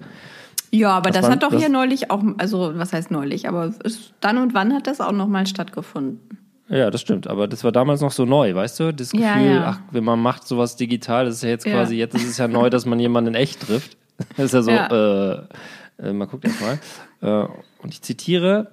[0.74, 3.72] Ja, aber das, das hat doch das hier neulich auch, also was heißt neulich, aber
[4.20, 6.20] dann und wann hat das auch nochmal stattgefunden.
[6.68, 7.28] Ja, das stimmt.
[7.28, 8.92] Aber das war damals noch so neu, weißt du?
[8.92, 9.64] Das Gefühl, ja, ja.
[9.66, 12.48] ach, wenn man macht sowas digital, das ist ja jetzt quasi, jetzt ist es ja
[12.48, 13.96] neu, dass man jemanden in echt trifft.
[14.36, 16.78] Das ist ja so, äh, äh, man guckt erst mal.
[17.20, 17.48] Äh,
[17.82, 18.70] und ich zitiere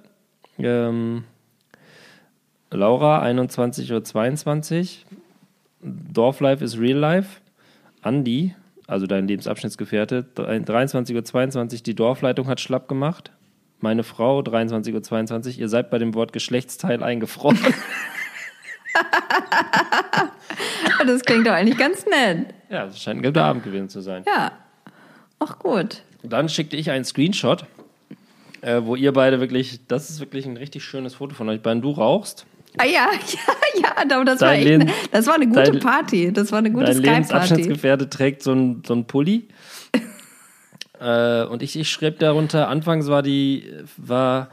[0.58, 1.24] ähm,
[2.70, 5.18] Laura, 21.22 Uhr.
[5.82, 7.40] Dorflife is real life.
[8.02, 8.54] Andi,
[8.92, 13.32] also dein Lebensabschnittsgefährte, 23.22 Uhr, die Dorfleitung hat schlapp gemacht.
[13.80, 17.58] Meine Frau, 23.22 Uhr, ihr seid bei dem Wort Geschlechtsteil eingefroren.
[21.06, 22.54] das klingt doch eigentlich ganz nett.
[22.68, 24.24] Ja, es scheint ein guter Abend gewesen zu sein.
[24.26, 24.52] Ja,
[25.38, 26.02] auch gut.
[26.22, 27.64] Dann schickte ich einen Screenshot,
[28.60, 31.82] äh, wo ihr beide wirklich, das ist wirklich ein richtig schönes Foto von euch beiden.
[31.82, 32.46] Du rauchst.
[32.78, 33.10] Ah ja,
[33.74, 36.32] ja, ja, das, war, echt, Lehn, das war eine gute dein, Party.
[36.32, 37.10] Das war eine gute Skype-Party.
[37.10, 39.48] Lebensabschnittsgefährte trägt so ein, so ein Pulli.
[41.00, 44.48] äh, und ich, ich schrieb darunter, anfangs war die, war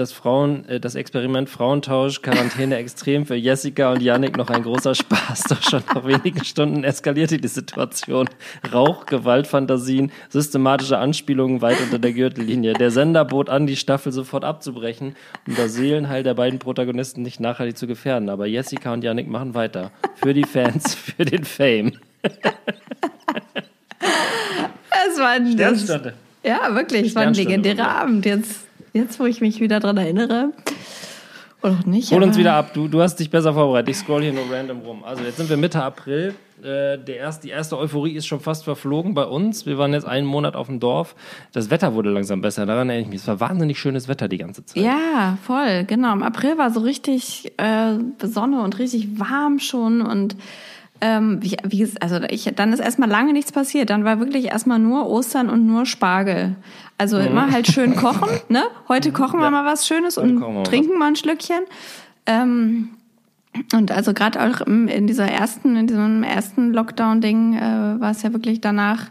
[0.00, 4.94] das, Frauen, äh, das Experiment Frauentausch, Quarantäne extrem für Jessica und Yannick noch ein großer
[4.94, 5.44] Spaß.
[5.48, 8.28] Doch schon nach wenigen Stunden eskalierte die Situation.
[8.72, 12.72] Rauch, Gewaltfantasien, systematische Anspielungen weit unter der Gürtellinie.
[12.72, 15.14] Der Sender bot an, die Staffel sofort abzubrechen,
[15.46, 18.30] um das Seelenheil der beiden Protagonisten nicht nachhaltig zu gefährden.
[18.30, 19.90] Aber Jessica und Yannick machen weiter.
[20.16, 21.92] Für die Fans, für den Fame.
[25.12, 25.86] Es war ein, das,
[26.42, 28.24] Ja, wirklich, es war ein legendärer Abend.
[28.24, 30.52] Jetzt Jetzt, wo ich mich wieder dran erinnere.
[31.62, 32.10] Oder auch nicht.
[32.10, 32.72] Hol uns wieder ab.
[32.72, 33.90] Du, du hast dich besser vorbereitet.
[33.90, 35.04] Ich scroll hier nur random rum.
[35.04, 36.34] Also, jetzt sind wir Mitte April.
[36.62, 39.66] Äh, der erst, die erste Euphorie ist schon fast verflogen bei uns.
[39.66, 41.14] Wir waren jetzt einen Monat auf dem Dorf.
[41.52, 42.66] Das Wetter wurde langsam besser.
[42.66, 43.20] Daran erinnere ich mich.
[43.20, 44.82] Es war wahnsinnig schönes Wetter die ganze Zeit.
[44.82, 45.84] Ja, voll.
[45.84, 46.12] Genau.
[46.12, 50.00] Im April war so richtig äh, Sonne und richtig warm schon.
[50.00, 50.36] Und
[51.00, 53.90] ähm, wie, wie, also ich, dann ist erstmal lange nichts passiert.
[53.90, 56.56] Dann war wirklich erstmal nur Ostern und nur Spargel.
[57.00, 57.28] Also mhm.
[57.28, 58.28] immer halt schön kochen.
[58.50, 58.62] Ne?
[58.86, 59.46] Heute kochen ja.
[59.46, 60.98] wir mal was Schönes Heute und trinken was.
[60.98, 61.60] mal ein Schlückchen.
[62.26, 62.90] Ähm,
[63.72, 68.34] und also gerade auch in dieser ersten, in diesem ersten Lockdown-Ding äh, war es ja
[68.34, 69.06] wirklich danach.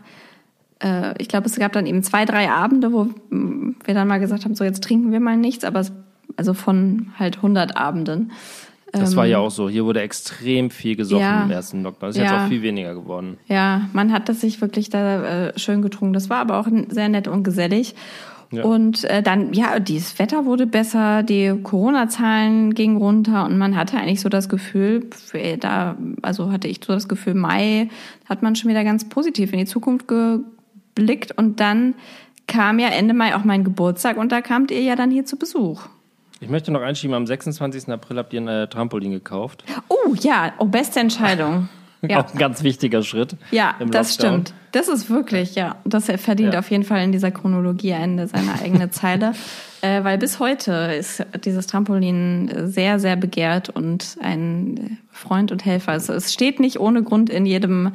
[0.84, 4.46] Äh, ich glaube, es gab dann eben zwei, drei Abende, wo wir dann mal gesagt
[4.46, 5.92] haben, so jetzt trinken wir mal nichts, aber es,
[6.38, 8.32] also von halt 100 Abenden
[8.92, 9.70] Das war ja auch so.
[9.70, 11.44] Hier wurde extrem viel gesoffen Ja.
[11.44, 12.10] im ersten Lockdown.
[12.10, 12.32] Das ist Ja.
[12.34, 13.38] jetzt auch viel weniger geworden.
[13.48, 16.14] Ja, man hat das sich wirklich da äh, schön getrunken.
[16.14, 17.96] Das war aber auch sehr nett und gesellig.
[18.52, 18.64] Ja.
[18.64, 23.96] Und äh, dann, ja, das Wetter wurde besser, die Corona-Zahlen gingen runter und man hatte
[23.98, 27.90] eigentlich so das Gefühl, für- da, also hatte ich so das Gefühl, Mai
[28.28, 31.94] hat man schon wieder ganz positiv in die Zukunft geblickt und dann
[32.48, 35.38] kam ja Ende Mai auch mein Geburtstag und da kamt ihr ja dann hier zu
[35.38, 35.84] Besuch.
[36.42, 37.90] Ich möchte noch einschieben, am 26.
[37.90, 39.64] April habt ihr ein äh, Trampolin gekauft.
[39.90, 41.70] Oh ja, oh, beste Entscheidung.
[42.02, 42.24] Ja.
[42.24, 43.36] Auch ein ganz wichtiger Schritt.
[43.52, 44.54] Ja, das stimmt.
[44.72, 45.76] Das ist wirklich, ja.
[45.84, 46.60] Das verdient Ja.
[46.60, 49.34] auf jeden Fall in dieser Chronologie eine seine eigene Zeile.
[49.82, 55.94] Äh, weil bis heute ist dieses Trampolin sehr, sehr begehrt und ein Freund und Helfer.
[55.94, 57.92] Es, es steht nicht ohne Grund in jedem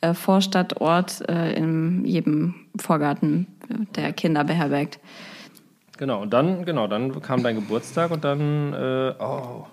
[0.00, 4.98] äh, Vorstadtort, äh, in jedem Vorgarten, äh, der Kinder beherbergt.
[5.96, 9.66] Genau, und dann, genau, dann kam dein Geburtstag und dann, äh, oh.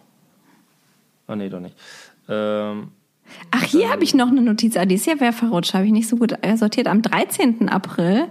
[1.27, 1.75] Ah, nee, doch nicht.
[2.29, 2.91] Ähm,
[3.51, 4.75] Ach, hier habe ich noch eine Notiz.
[4.75, 6.87] Alicia wäre verrutscht, habe ich nicht so gut äh, sortiert.
[6.87, 7.69] Am 13.
[7.69, 8.27] April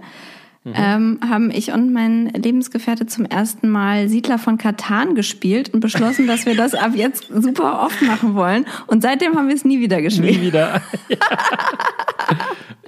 [0.63, 6.27] ähm, haben ich und mein Lebensgefährte zum ersten Mal Siedler von Katan gespielt und beschlossen,
[6.27, 8.67] dass wir das ab jetzt super oft machen wollen.
[8.85, 10.37] Und seitdem haben wir es nie wieder gespielt.
[10.39, 10.81] nie wieder.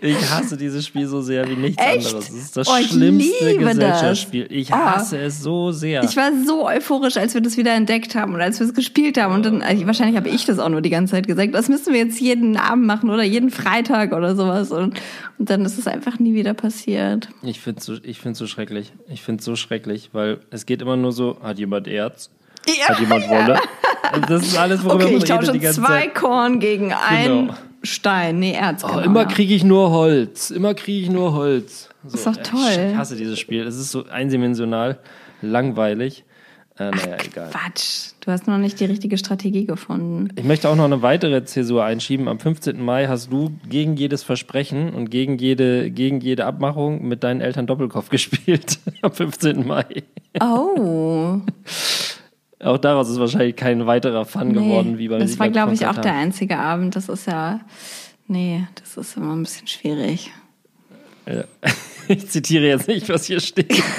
[0.04, 2.08] ich hasse dieses Spiel so sehr wie nichts Echt?
[2.08, 2.30] anderes.
[2.30, 3.74] Es ist das Oh, schlimmste liebe das.
[3.76, 4.48] Gesellschaftsspiel.
[4.50, 4.76] Ich Oh.
[4.76, 6.04] hasse es so sehr.
[6.04, 9.18] Ich war so euphorisch, als wir das wieder entdeckt haben und als wir es gespielt
[9.20, 9.34] haben.
[9.34, 11.54] Und dann, also wahrscheinlich habe ich das auch nur die ganze Zeit gesagt.
[11.56, 14.72] Das müssen wir jetzt jeden Abend machen oder jeden Freitag oder sowas.
[14.72, 15.00] Und,
[15.40, 17.30] und dann ist es einfach nie wieder passiert.
[17.42, 18.92] Ich finde es so, ich find's so schrecklich.
[19.10, 22.30] Ich finde es so schrecklich, weil es geht immer nur so, hat jemand Erz?
[22.68, 22.90] Ja.
[22.90, 23.60] Hat jemand Wolle?
[24.16, 26.16] Und das ist alles, worüber Okay, man ich redet die ganze zwei Zeit.
[26.16, 27.54] Korn gegen ein Genau.
[27.84, 28.40] Stein.
[28.40, 28.84] Nee, Erz.
[28.84, 30.50] Oh, genau, immer kriege ich nur Holz.
[30.52, 31.90] Immer kriege ich nur Holz.
[32.06, 32.90] So, Ist doch äh, toll.
[32.92, 33.66] Ich hasse dieses Spiel.
[33.68, 35.00] Es ist so eindimensional,
[35.42, 36.24] langweilig.
[36.80, 37.52] Äh, naja, egal.
[37.52, 38.14] Quatsch.
[38.22, 40.30] Du hast noch nicht die richtige Strategie gefunden.
[40.36, 42.28] Ich möchte auch noch eine weitere Zäsur einschieben.
[42.28, 42.82] Am 15.
[42.82, 47.68] Mai hast du gegen jedes Versprechen und gegen jede, gegen jede Abmachung mit deinen Eltern
[47.68, 48.80] Doppelkopf gespielt.
[49.02, 49.68] Am 15.
[49.68, 49.86] Mai.
[50.42, 51.42] Oh.
[52.64, 55.98] Auch daraus ist wahrscheinlich kein weiterer Fun geworden, wie beim das war, glaube ich, auch
[55.98, 56.96] der einzige Abend.
[56.96, 57.60] Das ist ja.
[58.28, 60.32] Nee, das ist immer ein bisschen schwierig.
[61.26, 61.44] Ja.
[62.10, 63.82] Ich zitiere jetzt nicht, was hier steht.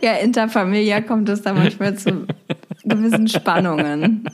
[0.00, 2.26] Ja, interfamiliar kommt es da manchmal zu
[2.84, 4.28] gewissen Spannungen.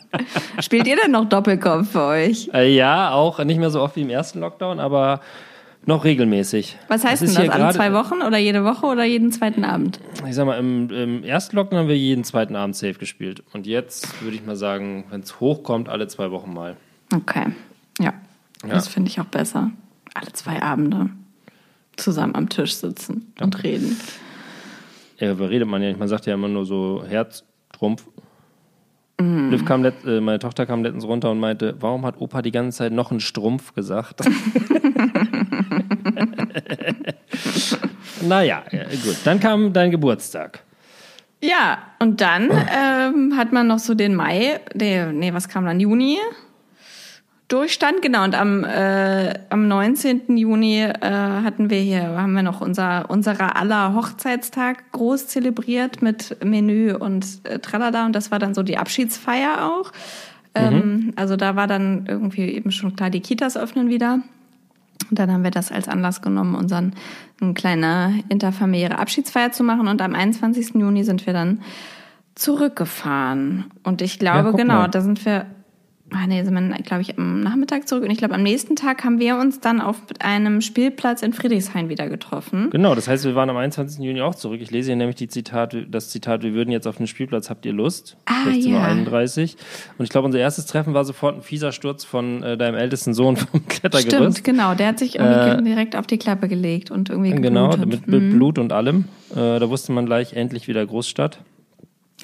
[0.61, 2.51] Spielt ihr denn noch Doppelkopf für euch?
[2.53, 5.21] Äh, ja, auch nicht mehr so oft wie im ersten Lockdown, aber
[5.87, 6.77] noch regelmäßig.
[6.89, 7.55] Was heißt ist denn das?
[7.55, 10.01] Alle zwei Wochen oder jede Woche oder jeden zweiten Abend?
[10.29, 13.43] Ich sag mal, im, im ersten Lockdown haben wir jeden zweiten Abend safe gespielt.
[13.53, 16.77] Und jetzt würde ich mal sagen, wenn es hochkommt, alle zwei Wochen mal.
[17.15, 17.47] Okay.
[17.99, 18.15] Ja.
[18.63, 18.69] Ja.
[18.69, 19.71] Das finde ich auch besser.
[20.15, 21.11] Alle zwei Abende
[21.97, 23.99] zusammen am Tisch sitzen und reden.
[25.19, 25.99] Ja, darüber redet man ja nicht.
[25.99, 28.07] Man sagt ja immer nur so Herz, Trumpf.
[29.21, 32.53] Liv kam let, äh, meine Tochter kam letztens runter und meinte, warum hat Opa die
[32.53, 34.23] ganze Zeit noch einen Strumpf gesagt?
[38.23, 39.17] naja, ja, gut.
[39.25, 40.61] Dann kam dein Geburtstag.
[41.43, 45.81] Ja, und dann ähm, hat man noch so den Mai, der, nee, was kam dann?
[45.81, 46.19] Juni
[47.51, 48.25] durchstand, genau.
[48.25, 50.37] Und am, äh, am 19.
[50.37, 56.43] Juni äh, hatten wir hier, haben wir noch unser, unserer aller Hochzeitstag groß zelebriert mit
[56.45, 58.07] Menü und äh, Tralala.
[58.07, 59.93] Und das war dann so die Abschiedsfeier auch.
[60.55, 64.21] Ähm, also da war dann irgendwie eben schon klar, die Kitas öffnen wieder.
[65.11, 66.95] Und dann haben wir das als Anlass genommen, unseren
[67.41, 69.89] eine kleine interfamiliäre Abschiedsfeier zu machen.
[69.89, 70.75] Und am 21.
[70.75, 71.61] Juni sind wir dann
[72.35, 73.65] zurückgefahren.
[73.83, 75.47] Und ich Ja, glaube, guck genau, da sind wir,
[76.13, 78.05] ah nee, sind wir, glaube ich, am Nachmittag zurück.
[78.05, 81.89] Und ich glaube, am nächsten Tag haben wir uns dann auf einem Spielplatz in Friedrichshain
[81.89, 82.69] wieder getroffen.
[82.71, 84.03] Genau, das heißt, wir waren am 21.
[84.05, 84.61] Juni auch zurück.
[84.61, 87.65] Ich lese hier nämlich die Zitat, das Zitat, wir würden jetzt auf den Spielplatz, habt
[87.67, 88.17] ihr Lust?
[88.27, 89.59] Ah, 16.31 Uhr.
[89.99, 93.15] Und ich glaube, unser erstes Treffen war sofort ein fieser Sturz von äh, deinem ältesten
[93.15, 94.39] Sohn vom Klettergerüst.
[94.39, 94.75] Stimmt, genau.
[94.75, 98.07] Der hat sich irgendwie direkt auf die Klappe gelegt und irgendwie Genau, geblutet.
[98.09, 99.05] mit, mit Blut und allem.
[99.33, 101.41] Äh, da wusste man gleich endlich wieder Großstadt.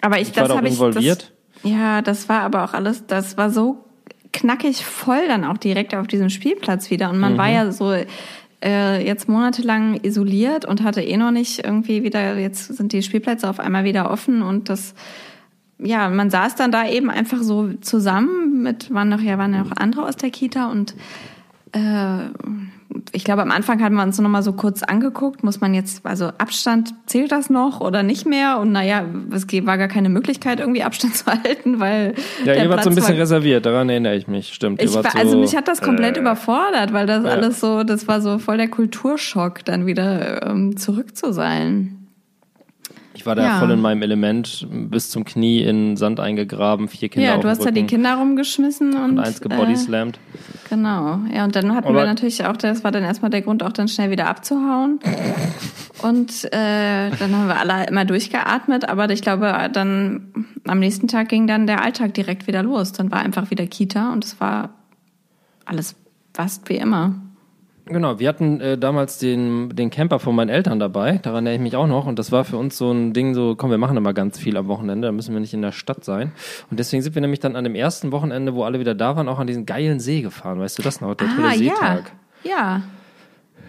[0.03, 1.22] Aber ich, Ich das habe ich involviert.
[1.22, 3.85] Das, ja, das war aber auch alles, das war so
[4.33, 7.11] knackig voll dann auch direkt auf diesem Spielplatz wieder.
[7.11, 7.38] Und man Mhm.
[7.38, 7.92] war ja so
[8.62, 13.49] äh, jetzt monatelang isoliert und hatte eh noch nicht irgendwie wieder, jetzt sind die Spielplätze
[13.49, 14.95] auf einmal wieder offen und das
[15.79, 19.62] ja, man saß dann da eben einfach so zusammen mit, waren noch, ja, waren ja
[19.62, 20.95] auch andere aus der Kita und
[21.73, 22.31] äh,
[23.13, 26.05] ich glaube, am Anfang hatten wir uns noch mal so kurz angeguckt, muss man jetzt,
[26.05, 28.59] also Abstand, zählt das noch oder nicht mehr?
[28.59, 32.85] Und naja, es war gar keine Möglichkeit, irgendwie Abstand zu halten, weil Ja, ihr wart
[32.85, 34.83] so ein bisschen war, reserviert, daran erinnere ich mich, stimmt.
[34.83, 38.09] Ich war, so, also mich hat das komplett äh, überfordert, weil das alles so, das
[38.09, 42.06] war so voll der Kulturschock, dann wieder ähm, zurück zu sein.
[43.16, 43.59] Ich war da Ja.
[43.59, 47.48] voll in meinem Element, bis zum Knie in Sand eingegraben, vier Kinder Ja, auf du
[47.48, 50.16] hast ja die Kinder rumgeschmissen und, und eins gebodyslammt.
[50.16, 51.20] Äh, genau.
[51.35, 53.72] Ja, und dann hatten Aber- wir natürlich auch, das war dann erstmal der Grund, auch
[53.72, 55.00] dann schnell wieder abzuhauen.
[56.02, 61.31] Und äh, dann haben wir alle immer durchgeatmet, aber ich glaube, dann am nächsten Tag
[61.31, 62.92] ging dann der Alltag direkt wieder los.
[62.92, 64.70] Dann war einfach wieder Kita und es war
[65.64, 65.96] alles
[66.35, 67.14] fast wie immer.
[67.88, 71.61] Genau, wir hatten äh, damals den, den Camper von meinen Eltern dabei, daran erinnere ich
[71.61, 72.07] mich auch noch.
[72.07, 74.57] Und das war für uns so ein Ding, so, komm, wir machen immer ganz viel
[74.57, 76.33] am Wochenende, da müssen wir nicht in der Stadt sein.
[76.70, 79.29] Und deswegen sind wir nämlich dann an dem ersten Wochenende, wo alle wieder da waren,
[79.29, 80.59] auch an diesen geilen See gefahren.
[80.59, 81.14] Weißt du das noch?
[81.14, 81.57] Der tolle ah, ja.
[81.57, 82.12] Seetag.
[82.42, 82.83] Ja,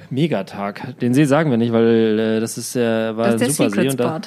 [0.10, 0.98] Megatag.
[1.00, 3.70] Den See sagen wir nicht, weil äh, das ist der, war das ist ein der
[3.70, 4.22] super See und da,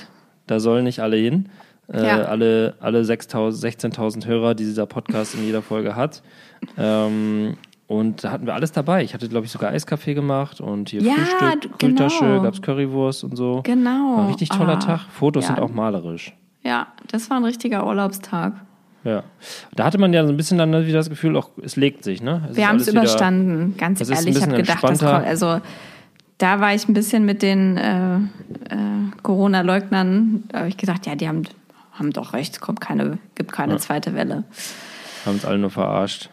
[0.47, 1.49] da sollen nicht alle hin.
[1.93, 2.23] Äh, Ja.
[2.23, 6.23] Alle, alle 6.000, 16.000 Hörer, die dieser Podcast in jeder Folge hat.
[6.79, 7.57] Ähm,
[7.91, 9.03] und da hatten wir alles dabei.
[9.03, 12.43] Ich hatte, glaube ich, sogar Eiskaffee gemacht und hier Ja, Frühstück, Grilltasche, genau.
[12.43, 13.63] gab's Currywurst und so.
[13.65, 14.17] Genau.
[14.17, 15.01] War ein richtig toller Ah, Tag.
[15.11, 15.55] Fotos ja.
[15.55, 16.33] sind auch malerisch.
[16.63, 18.53] Ja, das war ein richtiger Urlaubstag.
[19.03, 19.25] Ja.
[19.75, 22.23] Da hatte man ja so ein bisschen dann wieder das Gefühl, auch, es legt sich,
[22.23, 22.47] ne?
[22.51, 24.37] Es Wir haben es alles wieder- überstanden, ganz es ehrlich.
[24.37, 25.61] Ich habe gedacht, das kommt, also
[26.39, 28.21] da war ich ein bisschen mit den äh, äh,
[29.23, 31.43] Corona-Leugnern, da habe ich gedacht, ja, die haben,
[31.93, 34.45] haben doch recht, es kommt keine, gibt keine zweite Welle.
[35.27, 36.31] Haben uns alle nur verarscht.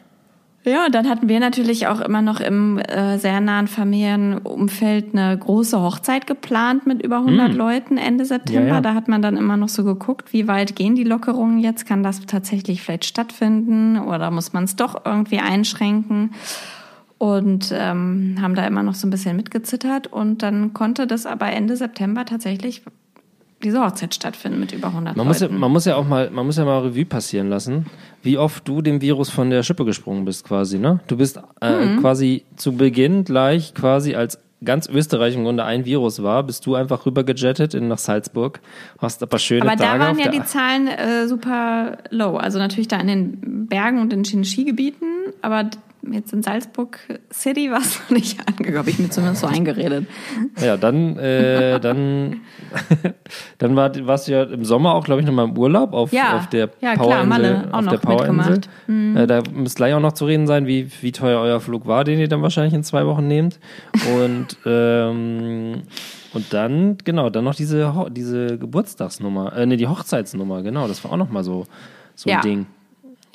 [0.68, 5.38] Ja, und dann hatten wir natürlich auch immer noch im äh, sehr nahen Familienumfeld eine
[5.38, 8.60] große Hochzeit geplant mit über 100 Leuten Ende September.
[8.60, 8.68] Hm.
[8.68, 8.82] Ja, ja.
[8.82, 11.86] Da hat man dann immer noch so geguckt, wie weit gehen die Lockerungen jetzt?
[11.86, 16.34] Kann das tatsächlich vielleicht stattfinden oder muss man es doch irgendwie einschränken?
[17.18, 20.08] Und ähm, haben da immer noch so ein bisschen mitgezittert.
[20.08, 22.84] Und dann konnte das aber Ende September tatsächlich
[23.64, 25.60] diese Hochzeit stattfinden mit über 100 Man muss, ja, Leuten.
[25.60, 27.86] man muss ja auch mal, man muss ja mal Revue passieren lassen,
[28.24, 31.00] wie oft du dem Virus von der Schippe gesprungen bist, quasi, ne?
[31.08, 32.00] Du bist äh, Mhm.
[32.02, 36.74] quasi zu Beginn gleich quasi als ganz Österreich im Grunde ein Virus war, bist du
[36.74, 38.60] einfach rübergejettet in nach Salzburg,
[39.00, 41.98] hast ein paar schöne Aber da Tage waren auf ja der die Zahlen äh, super
[42.10, 42.38] low.
[42.38, 45.08] Also natürlich da in den Bergen und in den Skigebieten,
[45.44, 45.70] aber
[46.12, 47.00] jetzt in Salzburg
[47.34, 48.78] City war es noch nicht angekommen.
[48.78, 50.06] Habe ich mir zumindest so eingeredet.
[50.62, 52.42] Ja, dann, äh, dann,
[53.58, 56.38] dann war, warst du ja im Sommer auch, glaube ich, nochmal im Urlaub auf, Ja,
[56.38, 57.28] auf der ja, klar, Powerinsel.
[57.28, 58.52] Malle auch auf noch der Powerinsel.
[58.54, 58.70] mitgemacht.
[58.88, 59.18] Mhm.
[59.18, 62.04] Äh, da müsst gleich auch noch zu reden sein, wie, wie teuer euer Flug war,
[62.04, 63.60] den ihr dann wahrscheinlich in zwei Wochen nehmt.
[64.16, 65.84] Und, ähm,
[66.34, 71.12] und dann, genau, dann noch diese, diese Geburtstagsnummer, äh, nee, die Hochzeitsnummer, genau, das war
[71.14, 71.66] auch nochmal so,
[72.16, 72.42] so ein Ja.
[72.42, 72.66] Ding.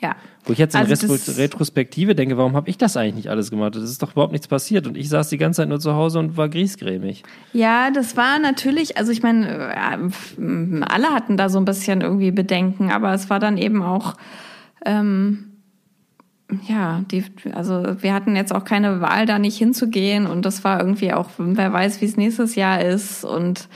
[0.03, 0.17] Ja.
[0.45, 3.77] Wo ich jetzt in Also Retrospektive denke, warum habe ich das eigentlich nicht alles gemacht?
[3.77, 4.89] Das ist doch überhaupt nichts passiert.
[4.89, 7.23] Und ich saß die ganze Zeit nur zu Hause und war griesgrämig.
[7.53, 12.33] Ja, das war natürlich, also ich meine, äh, alle hatten da so ein bisschen irgendwie
[12.33, 14.15] Bedenken, aber es war dann eben auch,
[14.85, 15.53] ähm,
[16.69, 20.81] ja, die, also wir hatten jetzt auch keine Wahl, da nicht hinzugehen und das war
[20.81, 23.69] irgendwie auch, wer weiß, wie es nächstes Jahr ist und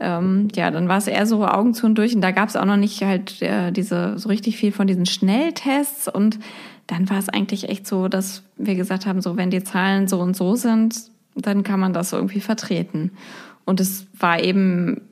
[0.00, 2.56] ähm, ja, dann war es eher so Augen zu und durch und da gab es
[2.56, 6.38] auch noch nicht halt äh, diese so richtig viel von diesen Schnelltests und
[6.86, 10.18] dann war es eigentlich echt so, dass wir gesagt haben, so wenn die Zahlen so
[10.20, 10.96] und so sind,
[11.36, 13.12] dann kann man das irgendwie vertreten.
[13.64, 15.02] Und es war eben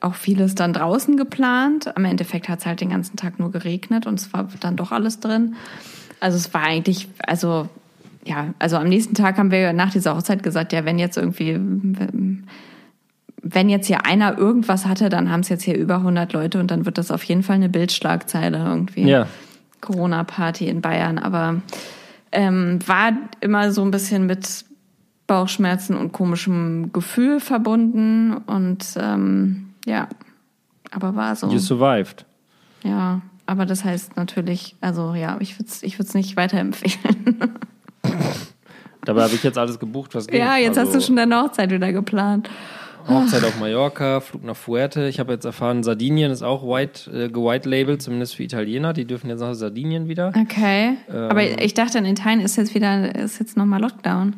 [0.00, 1.94] auch vieles dann draußen geplant.
[1.96, 4.92] Am Endeffekt hat es halt den ganzen Tag nur geregnet und es war dann doch
[4.92, 5.56] alles drin.
[6.20, 7.68] Also es war eigentlich, also
[8.24, 11.58] ja, also am nächsten Tag haben wir nach dieser Hochzeit gesagt, ja, wenn jetzt irgendwie,
[13.42, 16.70] wenn jetzt hier einer irgendwas hatte, dann haben es jetzt hier über 100 Leute und
[16.70, 19.08] dann wird das auf jeden Fall eine Bildschlagzeile irgendwie.
[19.08, 19.26] Ja.
[19.80, 21.62] Corona-Party in Bayern, aber
[22.32, 24.64] ähm, war immer so ein bisschen mit
[25.26, 30.08] Bauchschmerzen und komischem Gefühl verbunden und ähm, ja,
[30.90, 31.48] aber war so.
[31.48, 32.26] You survived.
[32.82, 37.38] Ja, aber das heißt natürlich, also ja, ich würde es ich würd's nicht weiterempfehlen.
[39.04, 40.38] Dabei habe ich jetzt alles gebucht, was geht.
[40.38, 42.50] ja, jetzt also, hast du schon deine Hochzeit wieder geplant.
[43.08, 45.08] Hochzeit auf Mallorca, Flug nach Fuerte.
[45.08, 48.92] Ich habe jetzt erfahren, Sardinien ist auch white, äh, gewhite Label, zumindest für Italiener.
[48.92, 50.32] Die dürfen jetzt nach Sardinien wieder.
[50.36, 50.96] Okay.
[51.08, 51.16] Ähm.
[51.16, 54.34] aber ich dachte, in Italien ist jetzt wieder, ist jetzt nochmal Lockdown.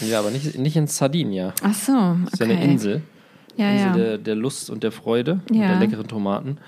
[0.00, 1.54] Ja, aber nicht, nicht in Sardinia.
[1.62, 2.18] Ach so, okay.
[2.24, 3.02] Das ist ja eine Insel.
[3.56, 3.92] Ja, Insel ja.
[3.96, 5.68] Der, der Lust und der Freude und Ja.
[5.68, 6.58] der leckeren Tomaten.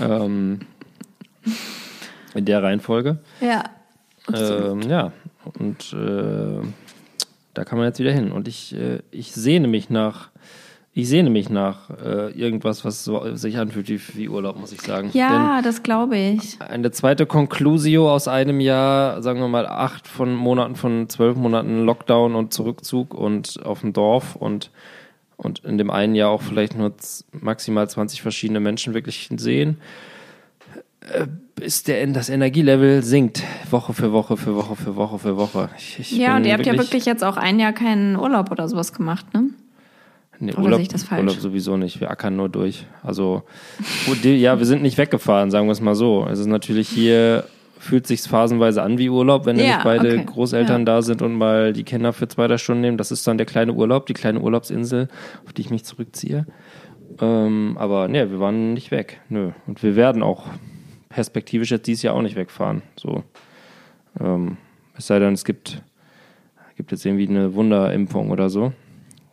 [0.00, 0.60] Ähm,
[2.34, 3.18] in der Reihenfolge.
[3.40, 3.64] ja.
[4.32, 5.12] Ähm, ja,
[5.58, 6.64] und äh,
[7.54, 8.30] da kann man jetzt wieder hin.
[8.30, 10.30] Und ich, äh, ich sehne mich nach,
[10.94, 14.82] ich sehne mich nach äh, irgendwas, was so, sich anfühlt wie, wie Urlaub, muss ich
[14.82, 15.10] sagen.
[15.14, 16.58] Ja, das glaube ich.
[16.58, 21.36] Denn eine zweite Conclusio aus einem Jahr, sagen wir mal acht von Monaten, von zwölf
[21.36, 24.70] Monaten Lockdown und Zurückzug und auf dem Dorf und
[25.42, 26.92] und in dem einen Jahr auch vielleicht nur
[27.32, 29.78] maximal 20 verschiedene Menschen wirklich sehen,
[31.00, 31.26] äh,
[31.56, 35.70] bis der, das Energielevel sinkt, Woche für Woche für Woche für Woche für Woche.
[35.76, 38.68] Ich, ich Ja, und ihr habt ja wirklich jetzt auch ein Jahr keinen Urlaub oder
[38.68, 39.50] sowas gemacht, ne?
[40.42, 41.20] Nee, Oder Urlaub, sehe ich das falsch?
[41.20, 42.00] Urlaub sowieso nicht.
[42.00, 42.84] Wir ackern nur durch.
[43.04, 43.44] Also,
[44.06, 46.26] gut, ja, wir sind nicht weggefahren, sagen wir es mal so.
[46.28, 47.44] Es ist natürlich hier,
[47.78, 50.24] fühlt sich phasenweise an wie Urlaub, wenn Ja, nämlich beide okay.
[50.26, 50.84] Großeltern Ja.
[50.86, 52.98] da sind und mal die Kinder für zwei, drei Stunden nehmen.
[52.98, 55.06] Das ist dann der kleine Urlaub, die kleine Urlaubsinsel,
[55.46, 56.44] auf die ich mich zurückziehe.
[57.20, 59.20] Ähm, aber nee, wir waren nicht weg.
[59.28, 59.52] Nö.
[59.68, 60.46] Und wir werden auch
[61.08, 62.82] perspektivisch jetzt dieses Jahr auch nicht wegfahren.
[62.96, 63.22] So.
[64.20, 64.56] Ähm,
[64.96, 65.82] es sei denn, es gibt,
[66.76, 68.72] gibt jetzt irgendwie eine Wunderimpfung oder so.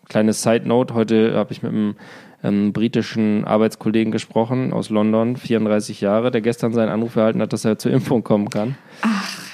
[0.10, 1.96] Kleine Side Note: Heute habe ich mit einem
[2.44, 7.64] ähm, britischen Arbeitskollegen gesprochen aus London, 34 Jahre, der gestern seinen Anruf erhalten hat, dass
[7.64, 8.76] er zur Impfung kommen kann.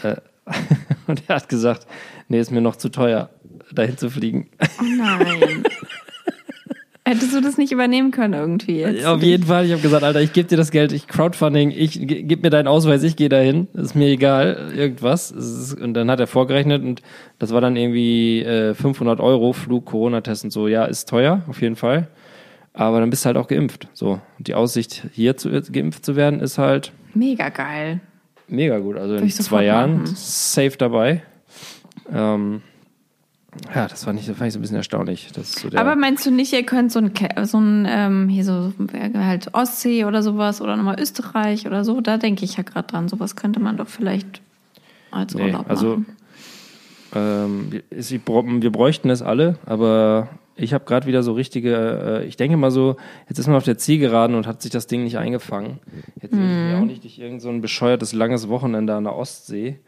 [0.01, 0.15] Äh,
[1.07, 1.85] und er hat gesagt:
[2.29, 3.29] Nee, ist mir noch zu teuer,
[3.71, 4.49] dahin zu fliegen.
[4.79, 5.63] Oh nein.
[7.07, 8.79] Hättest du das nicht übernehmen können irgendwie?
[8.79, 9.01] Jetzt?
[9.01, 9.65] Ja, auf jeden Fall.
[9.65, 12.67] Ich habe gesagt, Alter, ich gebe dir das Geld, ich Crowdfunding, ich gib mir deinen
[12.67, 13.67] Ausweis, ich gehe dahin.
[13.75, 15.31] Ist mir egal, irgendwas.
[15.79, 17.03] Und dann hat er vorgerechnet und
[17.37, 20.67] das war dann irgendwie äh, 500 Euro Flug, Corona-Test und so.
[20.67, 22.07] Ja, ist teuer, auf jeden Fall.
[22.73, 23.87] Aber dann bist du halt auch geimpft.
[23.93, 24.19] So.
[24.39, 27.99] Und die Aussicht, hier zu, geimpft zu werden, ist halt Mega geil.
[28.47, 28.97] mega gut.
[28.97, 30.15] Also in Würde sofort zwei Jahren machen.
[30.15, 31.21] safe dabei.
[32.11, 32.61] Ähm,
[33.73, 35.29] ja, das fand ich, das fand ich so ein bisschen erstaunlich.
[35.33, 37.11] So Aber meinst du nicht, ihr könnt so ein,
[37.43, 38.73] so ein ähm, hier so
[39.17, 42.01] halt Ostsee oder sowas oder nochmal Österreich oder so?
[42.01, 43.07] Da denke ich ja gerade dran.
[43.07, 44.41] Sowas könnte man doch vielleicht
[45.11, 46.05] als Nee, Urlaub also machen.
[47.13, 47.83] ähm, wir-
[48.71, 52.97] bräuchten es alle, aber ich habe gerade wieder so richtige, äh, ich denke mal so,
[53.29, 55.79] jetzt ist man auf der Zielgeraden und hat sich das Ding nicht eingefangen.
[56.21, 56.67] Jetzt will ich Mhm.
[56.67, 59.79] mir auch nicht durch irgend so ein bescheuertes langes Wochenende an der Ostsee,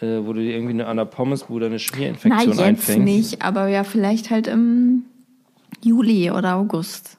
[0.00, 2.98] äh, wo du dir irgendwie eine, an der Pommesbude eine Na, Schmierinfektion jetzt einfängst.
[3.04, 5.04] nicht, aber ja, vielleicht halt im
[5.82, 7.16] Juli oder August.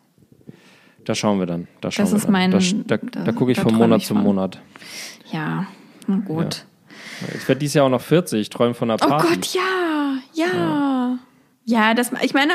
[1.06, 1.68] Da schauen wir dann.
[1.82, 2.32] Da schauen Das wir ist dann.
[2.34, 4.16] mein- da, da, da- gucke ich da von Monat ich zu.
[4.16, 4.60] Monat.
[5.32, 5.66] Ja,
[6.08, 6.66] na gut.
[7.36, 9.28] Ich werde dieses Jahr auch noch 40, ich träume von einer Oh Party.
[9.28, 11.20] Gott, ja, ja.
[11.66, 12.54] Ja, das, ich meine,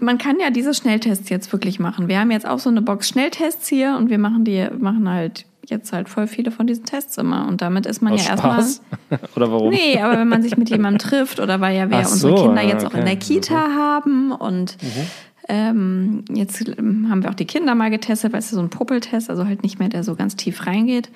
[0.00, 2.08] man kann ja diese Schnelltests jetzt wirklich machen.
[2.08, 5.44] Wir haben jetzt auch so eine Box Schnelltests hier und wir machen die, machen halt
[5.70, 7.46] jetzt halt voll viele von diesen Tests immer.
[7.46, 8.62] Und damit ist man Aus ja erstmal.
[8.62, 8.82] Spaß?
[9.36, 9.70] Oder warum?
[9.70, 12.44] Nee, aber wenn man sich mit jemandem trifft oder weil ja wir Ach unsere so,
[12.44, 13.04] Kinder jetzt auch in okay.
[13.04, 13.20] der Mhm.
[13.20, 14.76] Kita haben und
[15.48, 18.70] ähm, jetzt ähm, haben wir auch die Kinder mal getestet, weil es ist so ein
[18.70, 21.10] Puppeltest, also halt nicht mehr der so ganz tief reingeht.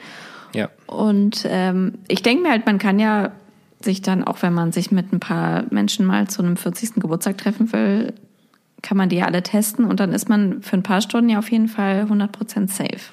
[0.55, 0.69] Ja.
[0.87, 3.33] Und ähm, ich denke mir halt, man kann ja
[3.81, 6.97] sich dann, auch wenn man sich mit ein paar Menschen mal zu einem 40.
[6.97, 8.13] Geburtstag treffen will,
[8.83, 11.39] kann man die ja alle testen und dann ist man für ein paar Stunden ja
[11.39, 13.13] auf jeden Fall 100% safe.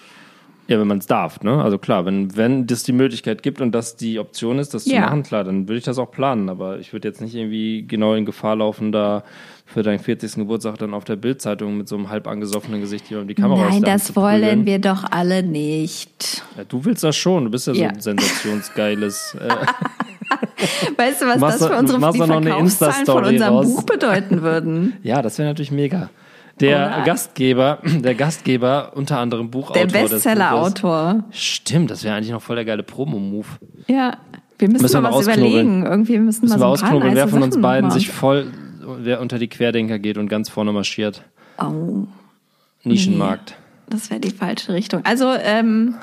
[0.67, 1.61] Ja, wenn man es darf, ne?
[1.61, 4.91] Also klar, wenn, wenn das die Möglichkeit gibt und das die Option ist, das zu
[4.93, 5.01] Ja.
[5.01, 6.49] machen, klar, dann würde ich das auch planen.
[6.49, 9.23] Aber ich würde jetzt nicht irgendwie genau in Gefahr laufen, da
[9.65, 10.35] für deinen 40.
[10.35, 13.81] Geburtstag dann auf der Bildzeitung mit so einem halb angesoffenen Gesicht jemandem die Kamera Nein,
[13.81, 16.43] das zu wollen wir doch alle nicht.
[16.57, 17.89] Ja, du willst das schon, du bist ja, Ja.
[17.89, 19.37] so ein sensationsgeiles.
[19.47, 23.67] Äh, Weißt du, was das für unsere die Verkaufszahlen von unserem raus?
[23.75, 24.93] Buch bedeuten würden?
[25.03, 26.09] ja, das wäre natürlich mega.
[26.59, 27.03] Der Oder?
[27.03, 29.85] Gastgeber, der Gastgeber, unter anderem Buchautor.
[29.85, 30.07] Der.
[30.07, 31.23] Bestseller-Autor.
[31.31, 33.47] Stimmt, das wäre eigentlich noch voll der geile Promo-Move.
[33.87, 34.17] Ja,
[34.57, 35.85] wir müssen, Müssen mal was überlegen.
[35.85, 38.47] Irgendwie müssen, Müssen wir ausknobeln, wer von uns beiden sich voll,
[38.99, 41.21] wer unter die Querdenker geht und ganz vorne marschiert.
[41.59, 42.05] Oh,
[42.83, 43.55] Nischenmarkt.
[43.89, 45.01] das wäre die falsche Richtung.
[45.05, 45.95] Also, ähm,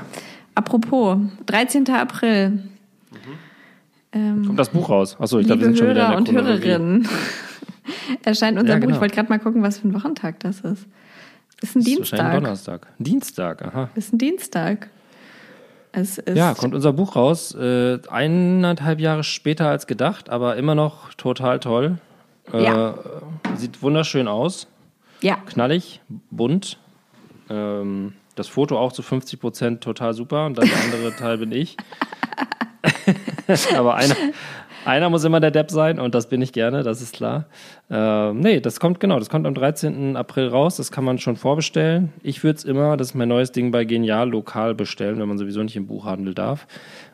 [0.55, 1.89] apropos, 13.
[1.91, 2.63] April.
[4.13, 5.17] Ähm, Kommt das Buch raus?
[5.19, 6.47] Achso, ich glaube, wir sind schon wieder in der und.
[6.47, 7.09] Hörerinnen,
[8.25, 8.83] erscheint unser Ja, Buch.
[8.83, 8.95] genau.
[8.97, 10.65] Ich wollte gerade mal gucken, was für ein Wochentag das ist.
[10.65, 10.87] Ist ein
[11.61, 12.33] Das ist Dienstag.
[12.35, 12.87] Donnerstag.
[12.99, 13.89] Dienstag, aha.
[13.95, 14.89] Ist ein Dienstag.
[15.93, 17.55] Es ist Ja, kommt unser Buch raus.
[17.55, 21.99] Äh, eineinhalb Jahre später als gedacht, aber immer noch total toll.
[22.53, 22.95] Äh, Ja.
[23.57, 24.67] Sieht wunderschön aus.
[25.21, 25.37] ja.
[25.47, 26.79] Knallig, bunt.
[27.49, 31.53] Ähm, das Foto auch zu 50 Prozent total super und dann der andere Teil bin
[31.53, 31.77] ich.
[33.77, 34.17] Aber einer,
[34.85, 37.47] einer muss immer der Depp sein und das bin ich gerne, das ist klar.
[37.91, 40.17] Ähm, nee, das kommt genau, das kommt am 13.
[40.17, 42.13] April raus, das kann man schon vorbestellen.
[42.23, 45.39] Ich würde es immer, das ist mein neues Ding bei Genial, lokal bestellen, wenn man
[45.39, 46.67] sowieso nicht im Buchhandel darf.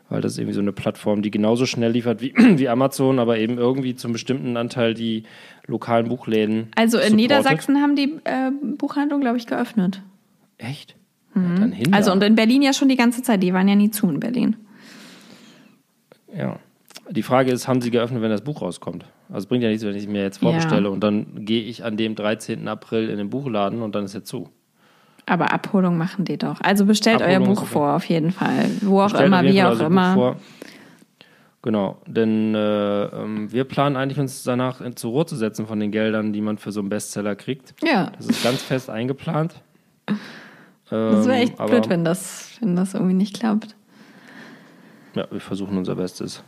[0.09, 3.37] Weil das ist irgendwie so eine Plattform, die genauso schnell liefert wie, wie Amazon, aber
[3.37, 5.23] eben irgendwie zum bestimmten Anteil die
[5.67, 6.67] lokalen Buchläden.
[6.75, 7.15] Also in supportet.
[7.15, 10.01] Niedersachsen haben die äh, Buchhandlung, glaube ich, geöffnet.
[10.57, 10.95] Echt?
[11.33, 13.41] Ja, dann hin Also und in Berlin ja schon die ganze Zeit.
[13.41, 14.57] Die waren ja nie zu in Berlin.
[16.35, 16.59] Ja.
[17.11, 19.05] Die Frage ist, haben sie geöffnet, wenn das Buch rauskommt?
[19.27, 20.49] Also es bringt ja nichts, wenn ich es mir jetzt Ja.
[20.49, 22.67] vorbestelle und dann gehe ich an dem 13.
[22.67, 24.49] April in den Buchladen und dann ist er zu.
[25.25, 26.59] Aber Abholung machen die doch.
[26.61, 27.71] Also bestellt Abholung euer Buch okay.
[27.71, 28.65] vor, auf jeden Fall.
[28.81, 30.13] Wo auch Bestellt immer, auf jeden wie auch immer.
[30.13, 30.35] Vor.
[31.63, 35.91] Genau, denn äh, ähm, wir planen eigentlich uns danach zur Ruhe zu setzen von den
[35.91, 37.75] Geldern, die man für so einen Bestseller kriegt.
[37.83, 39.53] Ja, Das ist ganz fest eingeplant.
[40.89, 43.75] das wäre Ähm, echt blöd, wenn das, wenn das irgendwie nicht klappt.
[45.13, 46.43] Ja, wir versuchen unser Bestes.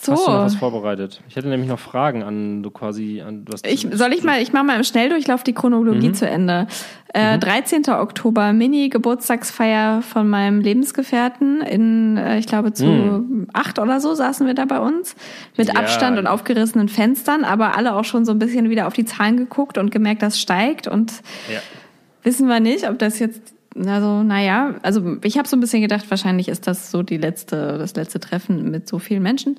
[0.00, 0.12] So.
[0.12, 1.20] Hast du noch was vorbereitet?
[1.28, 3.62] Ich hätte nämlich noch Fragen an du quasi an was.
[3.64, 6.14] Ich, soll ich mal, ich mache mal im Schnelldurchlauf die Chronologie Mhm.
[6.14, 6.66] zu Ende.
[7.14, 7.82] Äh, 13.
[7.90, 11.60] Oktober, Mini-Geburtstagsfeier von meinem Lebensgefährten.
[11.60, 15.14] In, äh, ich glaube, zu acht oder so saßen wir da bei uns.
[15.56, 15.74] Mit Mhm.
[15.74, 15.80] Ja.
[15.80, 19.36] Abstand und aufgerissenen Fenstern, aber alle auch schon so ein bisschen wieder auf die Zahlen
[19.36, 20.88] geguckt und gemerkt, das steigt.
[20.88, 21.12] Und
[21.52, 21.60] Ja.
[22.22, 26.10] wissen wir nicht, ob das jetzt, also naja, also ich habe so ein bisschen gedacht,
[26.10, 29.58] wahrscheinlich ist das so die letzte, das letzte Treffen mit so vielen Menschen.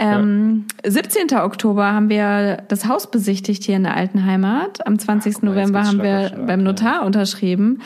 [0.00, 1.36] Ähm, 17.
[1.38, 4.86] Oktober haben wir das Haus besichtigt hier in der alten Heimat.
[4.86, 5.36] Am 20.
[5.36, 6.64] Ach, mal, November haben wir Schlag, beim ja.
[6.64, 7.82] Notar unterschrieben.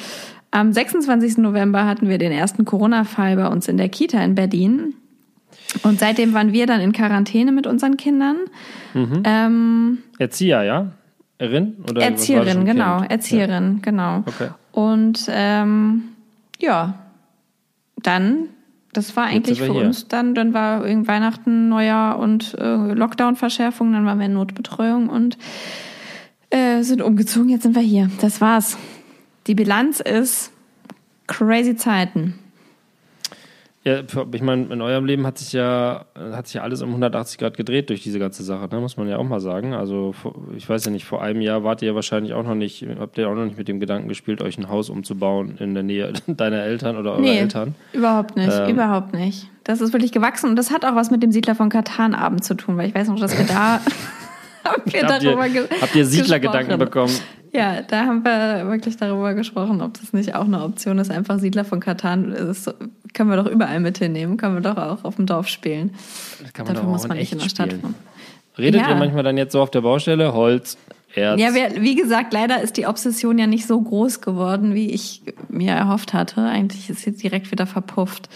[0.51, 1.39] Am 26.
[1.39, 4.95] November hatten wir den ersten Corona-Fall bei uns in der Kita in Berlin.
[5.83, 8.37] Und seitdem waren wir dann in Quarantäne mit unseren Kindern.
[8.93, 9.23] Mhm.
[9.25, 10.93] Ähm, Erzieher, ja?
[11.39, 11.77] Erin?
[11.85, 12.99] Oder das Erzieherin, genau.
[12.99, 13.11] Kind?
[13.11, 14.19] Erzieherin, genau.
[14.27, 14.49] Okay.
[14.73, 16.05] Und ähm,
[16.59, 16.95] ja,
[18.03, 18.49] dann,
[18.93, 19.85] das war eigentlich für hier.
[19.85, 25.09] uns dann, dann war irgendwie Weihnachten, Neujahr und äh, Lockdown-Verschärfung, dann waren wir in Notbetreuung
[25.09, 25.39] und
[26.51, 28.11] äh, sind umgezogen, jetzt sind wir hier.
[28.21, 28.77] Das war's.
[29.47, 30.53] Die Bilanz ist
[31.27, 32.39] crazy Zeiten.
[33.85, 33.99] Ja,
[34.33, 37.57] ich meine, in eurem Leben hat sich ja hat sich ja alles um 180 Grad
[37.57, 38.79] gedreht durch diese ganze Sache, ne?
[38.81, 39.75] muss man ja auch mal sagen.
[39.75, 40.15] Also
[40.57, 43.29] ich weiß ja nicht, vor einem Jahr wart ihr wahrscheinlich auch noch nicht, habt ihr
[43.29, 46.63] auch noch nicht mit dem Gedanken gespielt, euch ein Haus umzubauen in der Nähe deiner
[46.63, 47.75] Eltern oder eurer Nee, Eltern.
[47.93, 48.71] überhaupt nicht, Ähm.
[48.71, 49.49] überhaupt nicht.
[49.65, 52.45] Das ist wirklich gewachsen und das hat auch was mit dem Siedler von Katan Abend
[52.45, 53.81] zu tun, weil ich weiß noch, dass wir da
[54.65, 57.13] haben wir Habt ihr, darüber ge habt ihr Siedlergedanken bekommen?
[57.53, 61.11] Ja, da haben wir wirklich darüber gesprochen, ob das nicht auch eine Option ist.
[61.11, 62.73] Einfach Siedler von Katan ist,
[63.15, 65.95] können wir doch überall mit hinnehmen, können wir doch auch auf dem Dorf spielen.
[66.43, 67.83] Das kann man Dafür doch auch muss man nicht in der Stadt spielen.
[67.83, 67.95] wohnen.
[68.59, 68.91] Redet Ja.
[68.91, 70.33] ihr manchmal dann jetzt so auf der Baustelle?
[70.35, 70.77] Holz,
[71.15, 71.41] Erz?
[71.41, 75.73] Ja, wie gesagt, leider ist die Obsession ja nicht so groß geworden, wie ich mir
[75.73, 76.43] erhofft hatte.
[76.43, 78.29] Eigentlich ist jetzt direkt wieder verpufft.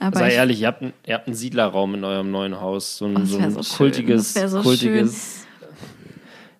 [0.00, 2.98] Aber Sei ich, ehrlich, ihr habt, einen, ihr habt einen Siedlerraum in eurem neuen Haus.
[2.98, 5.43] So ein, Oh, so ein so kultiges, so kultiges.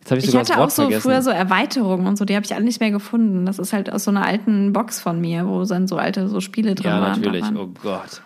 [0.05, 1.03] Jetzt habe ich Ich sogar das hatte auch so vergessen.
[1.03, 3.47] früher so Erweiterungen und so, die habe ich alle nicht mehr gefunden.
[3.47, 6.41] Das ist halt aus so einer alten Box von mir, wo dann so alte so
[6.41, 7.23] Spiele drin Ja, waren.
[7.23, 7.45] Da natürlich.
[7.57, 8.21] Oh Gott.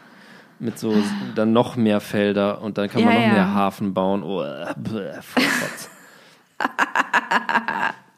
[0.58, 0.92] Mit so
[1.36, 3.32] dann noch mehr Felder und dann kann man Ja, noch ja.
[3.32, 4.24] mehr Hafen bauen.
[4.24, 4.66] Oh, äh,
[5.22, 5.90] Vollkotz.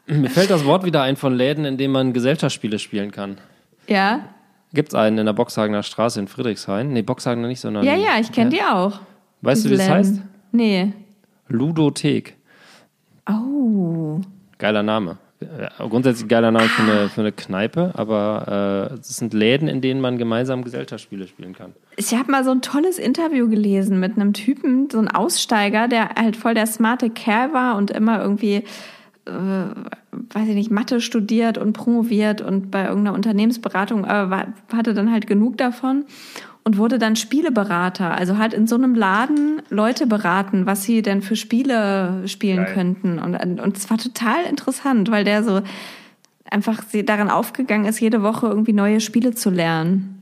[0.07, 3.37] Mir fällt das Wort wieder ein von Läden, in denen man Gesellschaftsspiele spielen kann.
[3.87, 4.21] Ja,
[4.73, 6.93] Gibt's einen in der Boxhagener Straße in Friedrichshain?
[6.93, 7.83] Nee, Boxhagener nicht, sondern.
[7.83, 9.01] ja, ja, ich kenne die auch.
[9.41, 10.21] Weißt du, wie Diese das heißt?
[10.53, 10.93] Nee.
[11.49, 12.37] Ludothek.
[13.71, 14.21] Oh.
[14.57, 15.17] Geiler Name.
[15.41, 19.81] Ja, grundsätzlich geiler Name für eine, für eine Kneipe, aber äh, es sind Läden, in
[19.81, 21.73] denen man gemeinsam Gesellschaftsspiele spielen kann.
[21.95, 26.09] Ich habe mal so ein tolles Interview gelesen mit einem Typen, so ein Aussteiger, der
[26.09, 28.63] halt voll der smarte Kerl war und immer irgendwie,
[29.25, 29.31] äh,
[30.11, 35.11] weiß ich nicht, Mathe studiert und promoviert und bei irgendeiner Unternehmensberatung, aber war, hatte dann
[35.11, 36.05] halt genug davon
[36.63, 38.11] und wurde dann Spieleberater.
[38.11, 42.73] Also halt in so einem Laden Leute beraten, was sie denn für Spiele spielen Geil.
[42.73, 43.19] könnten.
[43.19, 45.61] Und, und es war total interessant, weil der so
[46.49, 50.17] einfach daran aufgegangen ist, jede Woche irgendwie neue Spiele zu lernen.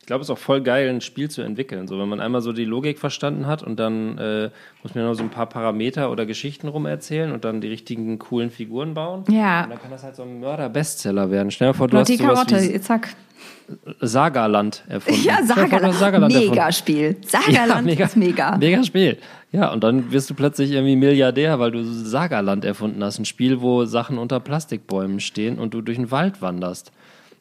[0.00, 1.86] Ich glaube, es ist auch voll geil, ein Spiel zu entwickeln.
[1.86, 4.50] So, wenn man einmal so die Logik verstanden hat und dann äh,
[4.82, 8.18] muss man noch so ein paar Parameter oder Geschichten rum erzählen und dann die richtigen
[8.18, 9.24] coolen Figuren bauen.
[9.28, 9.64] Ja.
[9.64, 11.50] Und dann kann das halt so ein Mörder-Bestseller werden.
[11.50, 13.10] Dir vor, du hast sowas Karotte, zack.
[14.00, 15.22] Sagaland erfunden.
[15.22, 15.94] Ja, Sagaland.
[15.94, 16.34] Sagaland.
[16.34, 17.16] Mega Spiel.
[17.26, 18.56] Sagaland ist mega.
[18.56, 19.18] Mega Spiel.
[19.52, 23.18] Ja, und dann wirst du plötzlich irgendwie Milliardär, weil du Sagaland erfunden hast.
[23.18, 26.92] Ein Spiel, wo Sachen unter Plastikbäumen stehen und du durch den Wald wanderst.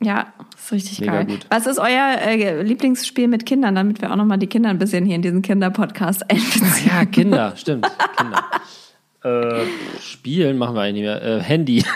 [0.01, 1.25] Ja, ist richtig Mega geil.
[1.25, 1.39] gut.
[1.49, 5.05] Was ist euer äh, Lieblingsspiel mit Kindern, damit wir auch nochmal die Kinder ein bisschen
[5.05, 6.87] hier in diesen Kinderpodcast einbeziehen?
[6.87, 7.87] Ja, Kinder, stimmt.
[8.15, 8.43] Kinder.
[9.23, 9.65] Äh,
[9.99, 11.23] Spielen machen wir eigentlich nicht mehr.
[11.23, 11.83] Äh, Handy.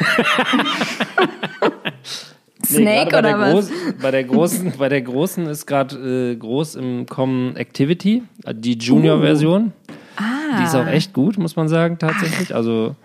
[2.76, 3.52] Snake bei oder der was?
[3.54, 8.54] Großen, bei der großen, bei der großen ist gerade äh, groß im Kommen Activity, äh,
[8.56, 9.74] die Junior-Version.
[10.18, 10.58] Ah.
[10.60, 12.54] Die ist auch echt gut, muss man sagen, tatsächlich.
[12.56, 12.96] Also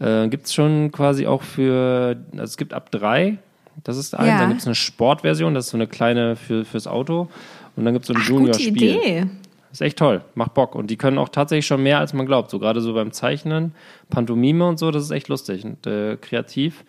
[0.00, 3.38] äh, gibt es schon quasi auch für, also es gibt ab drei,
[3.82, 4.38] das ist eins, Ja.
[4.38, 7.28] dann gibt es eine Sportversion, das ist so eine kleine für, fürs Auto.
[7.76, 9.28] Und dann gibt es so ein Ach, Junior-Spiel.
[9.72, 10.76] Ist echt toll, macht Bock.
[10.76, 12.48] Und die können auch tatsächlich schon mehr, als man glaubt.
[12.48, 13.74] So gerade so beim Zeichnen,
[14.08, 16.84] Pantomime und so, das ist echt lustig und äh, kreativ.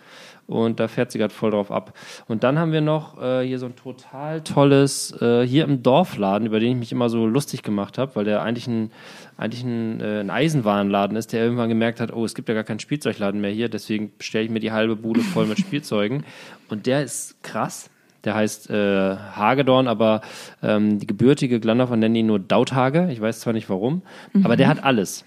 [0.47, 1.97] Und da fährt sie gerade voll drauf ab.
[2.27, 6.45] Und dann haben wir noch äh, hier so ein total tolles, äh, hier im Dorfladen,
[6.45, 8.91] über den ich mich immer so lustig gemacht habe, weil der eigentlich ein,
[9.37, 12.63] eigentlich ein, äh, ein Eisenwarenladen ist, der irgendwann gemerkt hat, oh, es gibt ja gar
[12.63, 16.23] keinen Spielzeugladen mehr hier, deswegen stelle ich mir die halbe Bude voll mit Spielzeugen.
[16.69, 17.89] Und der ist krass.
[18.23, 20.21] Der heißt äh, Hagedorn, aber
[20.63, 23.07] ähm, die gebürtige Glandorfer nennen ihn nur Dauthage.
[23.11, 24.01] Ich weiß zwar nicht warum,
[24.43, 25.25] aber der hat alles.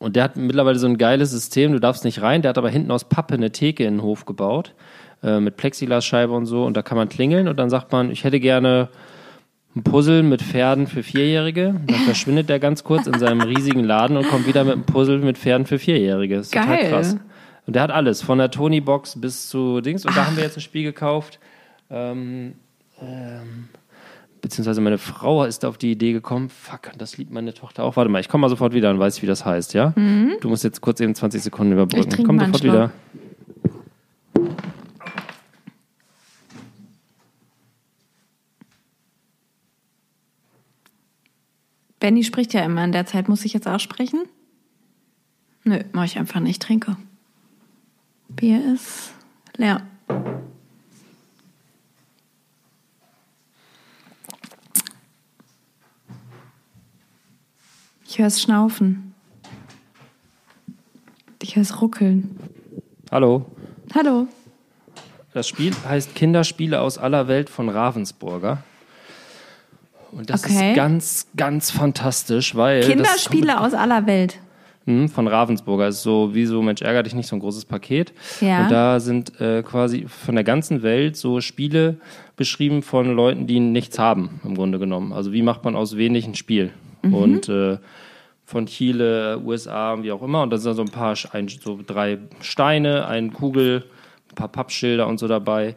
[0.00, 2.70] Und der hat mittlerweile so ein geiles System, du darfst nicht rein, der hat aber
[2.70, 4.74] hinten aus Pappe eine Theke in den Hof gebaut,
[5.22, 8.24] äh, mit Plexiglasscheibe und so, und da kann man klingeln und dann sagt man, ich
[8.24, 8.88] hätte gerne
[9.76, 11.74] ein Puzzle mit Pferden für Vierjährige.
[11.86, 15.18] Dann verschwindet der ganz kurz in seinem riesigen Laden und kommt wieder mit einem Puzzle
[15.18, 16.38] mit Pferden für Vierjährige.
[16.38, 16.90] Das ist total Geil.
[16.90, 17.16] krass.
[17.66, 20.04] Und der hat alles, von der Tony-Box bis zu Dings.
[20.04, 21.38] Und da haben wir jetzt ein Spiel gekauft.
[21.88, 22.54] Ähm,
[23.00, 23.68] ähm,
[24.40, 27.96] beziehungsweise meine Frau ist auf die Idee gekommen, fuck, das liebt meine Tochter auch.
[27.96, 29.92] Warte mal, ich komme mal sofort wieder und weiß, wie das heißt, ja?
[30.40, 32.14] Du musst jetzt kurz eben 20 Sekunden überbrücken.
[32.18, 32.90] Ich komm sofort wieder.
[42.00, 43.28] Benny spricht ja immer in der Zeit.
[43.28, 44.22] Muss ich jetzt auch sprechen?
[45.64, 46.62] Nö, mach ich einfach nicht.
[46.62, 46.96] Trinke.
[48.28, 49.12] Bier ist
[49.56, 49.82] leer.
[58.10, 59.14] Ich höre es schnaufen.
[61.40, 62.36] Ich höre es ruckeln.
[63.12, 63.46] Hallo.
[63.94, 64.26] Hallo.
[65.32, 68.64] Das Spiel heißt Kinderspiele aus aller Welt von Ravensburger.
[70.10, 70.70] Und das Okay.
[70.70, 72.82] ist ganz, ganz fantastisch, weil.
[72.82, 74.40] Kinderspiele aus aller Welt.
[74.86, 78.12] Hm, von Ravensburger ist so wie so Mensch ärger dich nicht so ein großes Paket.
[78.40, 78.64] Ja.
[78.64, 81.98] Und da sind äh, quasi von der ganzen Welt so Spiele
[82.34, 85.12] beschrieben von Leuten, die nichts haben, im Grunde genommen.
[85.12, 86.72] Also wie macht man aus wenig ein Spiel?
[87.02, 87.14] Mhm.
[87.14, 87.78] Und äh,
[88.44, 90.42] von Chile, USA, wie auch immer.
[90.42, 93.84] Und da sind so ein paar, ein, so drei Steine, eine Kugel,
[94.30, 95.76] ein paar Pappschilder und so dabei.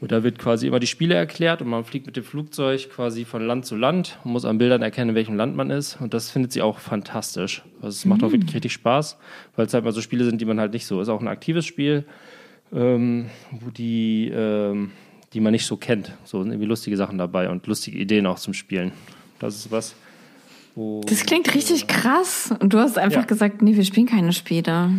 [0.00, 3.24] Und da wird quasi immer die Spiele erklärt und man fliegt mit dem Flugzeug quasi
[3.24, 6.00] von Land zu Land und muss an Bildern erkennen, in welchem Land man ist.
[6.00, 7.62] Und das findet sie auch fantastisch.
[7.76, 9.16] Also es macht auch wirklich richtig Spaß,
[9.54, 11.00] weil es halt mal so Spiele sind, die man halt nicht so.
[11.00, 12.04] Ist auch ein aktives Spiel,
[12.72, 14.90] ähm, wo die, ähm,
[15.32, 16.12] die man nicht so kennt.
[16.24, 18.90] So sind irgendwie lustige Sachen dabei und lustige Ideen auch zum Spielen.
[19.38, 19.94] Das ist was.
[20.78, 22.54] Wo Das klingt richtig krass.
[22.60, 23.26] Und du hast einfach Ja.
[23.26, 24.90] gesagt, nee, wir spielen keine Spiele.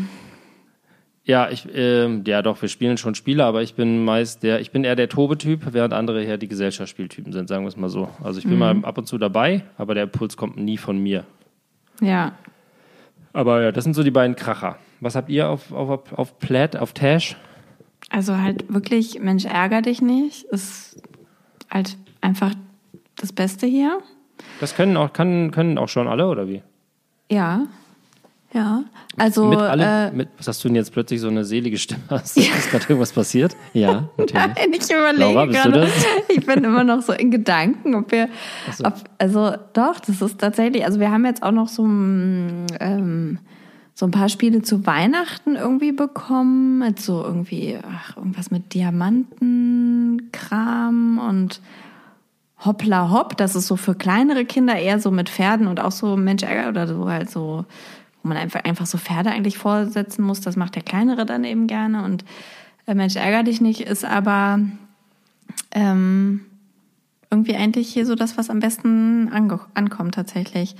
[1.23, 4.71] Ja, ich, ähm, ja doch, wir spielen schon Spiele, aber ich bin meist der, ich
[4.71, 8.09] bin eher der Tobe-Typ, während andere eher die Gesellschaftsspieltypen sind, sagen wir es mal so.
[8.21, 11.23] Also ich bin mal ab und zu dabei, aber der Impuls kommt nie von mir.
[12.01, 12.33] Ja.
[13.31, 14.77] Aber ja, das sind so die beiden Kracher.
[14.99, 17.37] Was habt ihr auf, auf, auf Plaid, auf Tash?
[18.09, 20.43] Also halt wirklich, Mensch, ärger dich nicht.
[20.45, 21.01] Ist
[21.69, 22.53] halt einfach
[23.15, 23.99] das Beste hier.
[24.59, 26.63] Das können auch, kann, können auch schon alle, oder wie?
[27.31, 27.67] Ja.
[28.53, 28.83] Ja.
[29.15, 32.01] Also, mit alle, äh, mit, was hast du denn jetzt plötzlich so eine selige Stimme?
[32.09, 33.55] Hast, Ist gerade irgendwas passiert?
[33.73, 34.33] Ja, natürlich.
[34.33, 35.85] Nein, ich überlege Laura, bist du gerade.
[35.85, 36.05] das?
[36.35, 38.27] Ich bin immer noch so in Gedanken, ob wir,
[38.71, 38.85] so.
[38.85, 43.37] ob, also doch, das ist tatsächlich, also wir haben jetzt auch noch so, ein, ähm,
[43.93, 51.19] so ein paar Spiele zu Weihnachten irgendwie bekommen, mit so irgendwie, ach, irgendwas mit Diamantenkram
[51.19, 51.61] und
[52.65, 56.17] Hoppla Hopp, das ist so für kleinere Kinder eher so mit Pferden und auch so
[56.17, 57.65] Mensch ärger oder so halt so,
[58.21, 60.41] wo man einfach, einfach so Pferde eigentlich vorsetzen muss.
[60.41, 62.25] Das macht der Kleinere dann eben gerne und
[62.85, 64.59] äh, Mensch ärger dich nicht ist aber
[65.71, 66.41] ähm,
[67.31, 70.75] irgendwie eigentlich hier so das, was am besten ankommt tatsächlich.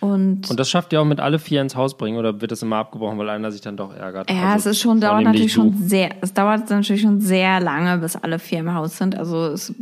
[0.00, 2.62] Und, Und das schafft ihr auch mit alle vier ins Haus bringen oder wird das
[2.62, 4.30] immer abgebrochen, weil einer sich dann doch ärgert?
[4.30, 5.60] ja, Also es ist schon, dauert natürlich du.
[5.62, 9.16] schon sehr, es dauert natürlich schon sehr lange, bis alle vier im Haus sind.
[9.16, 9.72] Also es,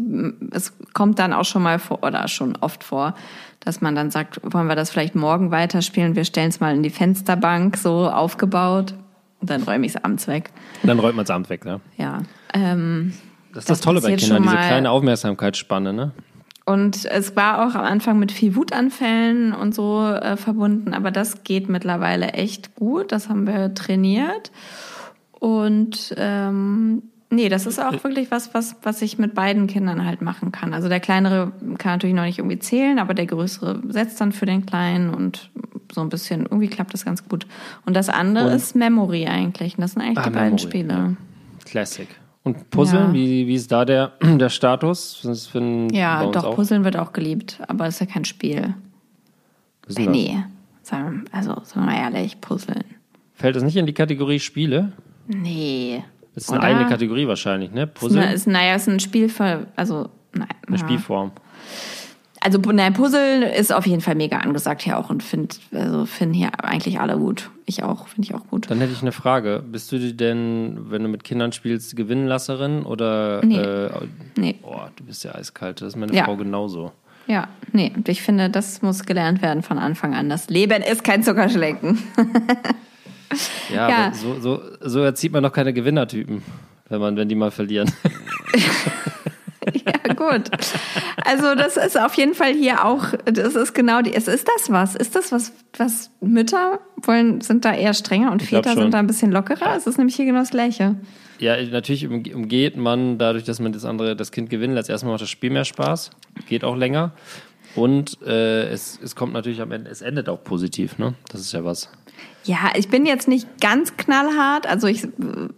[0.53, 3.15] es kommt dann auch schon mal vor oder schon oft vor,
[3.61, 6.15] dass man dann sagt, wollen wir das vielleicht morgen weiterspielen?
[6.17, 8.95] Wir stellen es mal in die Fensterbank so aufgebaut
[9.41, 10.51] und dann räume ich es abends weg.
[10.83, 11.81] Dann räumt man es abends weg, ne?
[11.97, 12.21] Ja.
[12.55, 13.13] Ähm,
[13.53, 16.13] Das ist das, Das Tolle bei Kindern, diese kleine Aufmerksamkeitsspanne, ne?
[16.65, 21.43] Und es war auch am Anfang mit viel Wutanfällen und so äh, verbunden, aber das
[21.43, 23.11] geht mittlerweile echt gut.
[23.11, 24.53] Das haben wir trainiert.
[25.33, 30.23] Und ähm, nee, das ist auch wirklich was, was, was ich mit beiden Kindern halt
[30.23, 30.73] machen kann.
[30.73, 34.47] Also der Kleinere kann natürlich noch nicht irgendwie zählen, aber der Größere setzt dann für
[34.47, 35.51] den Kleinen und
[35.93, 37.47] so ein bisschen, irgendwie klappt das ganz gut.
[37.85, 39.77] Und das andere Und- ist Memory eigentlich.
[39.77, 40.93] Und das sind eigentlich Ah, die beiden Memory, Spiele.
[40.95, 41.13] ja.
[41.65, 42.09] Classic.
[42.45, 43.13] Und Puzzle, Ja.
[43.13, 45.23] wie, wie ist da der, der Status?
[45.55, 46.55] Ein, Ja, doch, auch?
[46.57, 48.75] Puzzeln wird auch geliebt, aber es ist ja kein Spiel.
[49.87, 49.99] Das?
[49.99, 50.39] Nee,
[51.33, 52.85] also sagen wir mal ehrlich, Puzzeln.
[53.35, 54.93] Fällt das nicht in die Kategorie Spiele?
[55.27, 56.05] Nee.
[56.35, 56.69] Das ist eine Oder?
[56.69, 57.85] eigene Kategorie wahrscheinlich, ne?
[57.85, 58.23] Ist, Puzzle?
[58.23, 59.31] eine, ist, naja, ist ein Spiel
[59.77, 60.49] also, nein.
[60.67, 60.79] eine ja.
[60.79, 61.33] Spielform.
[62.45, 66.35] Also, nein, Puzzle ist auf jeden Fall mega angesagt hier auch und find, also finden
[66.35, 67.51] hier eigentlich alle gut.
[67.67, 68.69] Ich auch, finde ich auch gut.
[68.69, 69.63] Dann hätte ich eine Frage.
[69.65, 73.59] Bist du denn, wenn du mit Kindern spielst, Gewinnlasserin oder Nee.
[73.59, 73.91] äh,
[74.37, 76.25] Nee, oh, du bist ja eiskalt, das ist meine Ja.
[76.25, 76.91] Frau genauso.
[77.29, 77.93] ja, nee.
[77.95, 80.29] Und ich finde, das muss gelernt werden von Anfang an.
[80.29, 81.99] Das Leben ist kein Zuckerschlecken.
[83.73, 83.97] Ja, Ja.
[84.09, 86.43] Aber so, so, so erzieht man doch keine Gewinnertypen,
[86.91, 87.91] wenn man, wenn die mal verlieren.
[89.85, 90.51] Ja, gut.
[91.25, 94.71] Also das ist auf jeden Fall hier auch, das ist genau die, es ist das
[94.71, 94.95] was?
[94.97, 99.07] Ist das was, was Mütter wollen, sind da eher strenger und Väter sind da ein
[99.07, 99.77] bisschen lockerer?
[99.77, 100.97] Es ist nämlich hier genau das Gleiche.
[101.39, 104.91] Ja, natürlich umge- umgeht man dadurch, dass man das andere, das Kind gewinnen lässt.
[104.91, 106.11] Erstmal macht das Spiel mehr Spaß.
[106.49, 107.13] geht auch länger.
[107.75, 111.15] Und äh, es, es kommt natürlich am Ende, es endet auch positiv, ne?
[111.31, 111.89] Das ist ja was.
[112.45, 114.67] Ja, ich bin jetzt nicht ganz knallhart.
[114.67, 115.07] Also ich,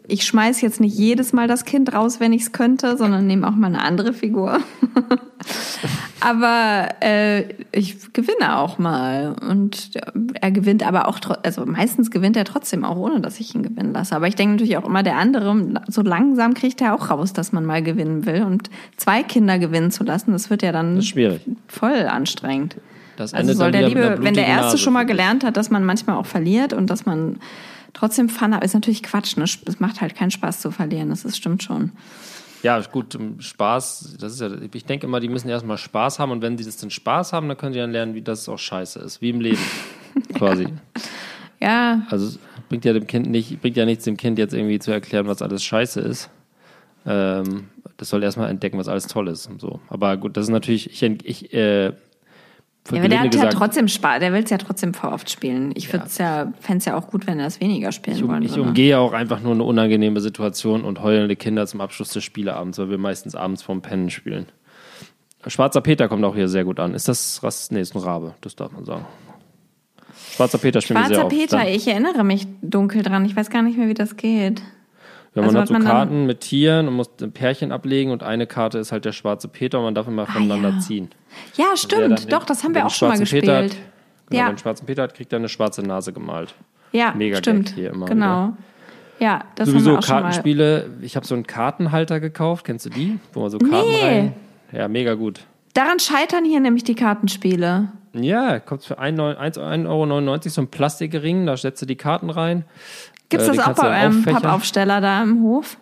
[0.07, 3.49] ich schmeiß jetzt nicht jedes Mal das Kind raus, wenn ich es könnte, sondern nehme
[3.49, 4.59] auch mal eine andere Figur.
[6.21, 9.35] aber äh, ich gewinne auch mal.
[9.49, 9.93] Und
[10.41, 13.95] er gewinnt aber auch, also meistens gewinnt er trotzdem auch, ohne dass ich ihn gewinnen
[13.95, 14.15] lasse.
[14.15, 17.53] Aber ich denke natürlich auch immer, der andere, so langsam kriegt er auch raus, dass
[17.53, 18.43] man mal gewinnen will.
[18.43, 18.69] Und
[18.99, 21.01] zwei Kinder gewinnen zu lassen, das wird ja dann
[21.67, 22.77] voll anstrengend.
[23.17, 25.85] Das also soll der Liebe, wenn der Erste Nase schon mal gelernt hat, dass man
[25.85, 27.39] manchmal auch verliert und dass man
[27.93, 29.37] trotzdem Fun hat, ist natürlich Quatsch.
[29.37, 29.45] Ne?
[29.45, 31.93] Es macht halt keinen Spaß zu verlieren, das ist, stimmt schon.
[32.63, 36.41] Ja, gut, Spaß, das ist ja, ich denke immer, die müssen erstmal Spaß haben und
[36.41, 39.01] wenn sie das den Spaß haben, dann können sie dann lernen, wie das auch scheiße
[39.01, 39.61] ist, wie im Leben
[40.35, 40.69] quasi.
[41.61, 42.07] Ja.
[42.09, 42.39] Also
[42.71, 45.43] bringt ja dem Kind nicht, bringt ja nichts dem Kind jetzt irgendwie zu erklären, was
[45.43, 46.31] alles scheiße ist.
[47.07, 49.81] Ähm, das soll erstmal entdecken, was alles toll ist und so.
[49.89, 51.93] Aber gut, das ist natürlich, ich, ich äh,
[52.91, 55.31] ja, aber der hat gesagt, ja trotzdem Spaß, der will es ja trotzdem vor oft
[55.31, 55.73] spielen.
[55.75, 56.05] Ich ja.
[56.19, 58.99] ja, fände es ja auch gut, wenn er es weniger spielen ich, wollen Ich umgehe
[58.99, 62.99] auch einfach nur eine unangenehme Situation und heulende Kinder zum Abschluss des Spieleabends, weil wir
[62.99, 64.47] meistens abends vorm Pennen spielen.
[65.47, 66.95] Schwarzer Peter kommt auch hier sehr gut an.
[66.95, 67.73] Ist das Rast?
[67.73, 69.07] Nee, ist ein Rabe, das darf man sagen.
[70.33, 71.69] Schwarzer Peter spielen Schwarzer wir sehr Peter, oft.
[71.69, 73.25] ich erinnere mich dunkel dran.
[73.25, 74.63] Ich weiß gar nicht mehr, wie das geht.
[75.35, 78.23] Ja, man also hat so man Karten mit Tieren und muss ein Pärchen ablegen und
[78.23, 80.79] eine Karte ist halt der schwarze Peter und man darf immer ah, voneinander ja.
[80.79, 81.11] ziehen.
[81.57, 82.33] Ja, stimmt.
[82.33, 83.43] Doch, das haben wir auch schon mal gespielt.
[83.43, 83.77] Peter hat,
[84.29, 84.49] genau, ja.
[84.49, 86.55] Wenn schwarzen Peter hat, kriegt er eine schwarze Nase gemalt.
[86.93, 87.71] Ja, Mega stimmt.
[87.71, 88.47] hier immer genau.
[88.47, 88.57] Wieder.
[89.19, 90.83] Ja, das Sowieso haben wir auch Kartenspiele.
[90.83, 91.05] Schon mal.
[91.05, 92.65] Ich habe so einen Kartenhalter gekauft.
[92.65, 93.19] Kennst du die?
[93.33, 94.03] Wo man so Karten nee.
[94.03, 94.35] rein.
[94.73, 95.41] Ja, mega gut.
[95.73, 97.89] Daran scheitern hier nämlich die Kartenspiele.
[98.13, 102.65] Ja, kommt für 1,99 Euro so ein Plastikring, da setzt du die Karten rein.
[103.29, 105.77] Gibt es äh, das auch bei eurem Pappaufsteller da im Hof?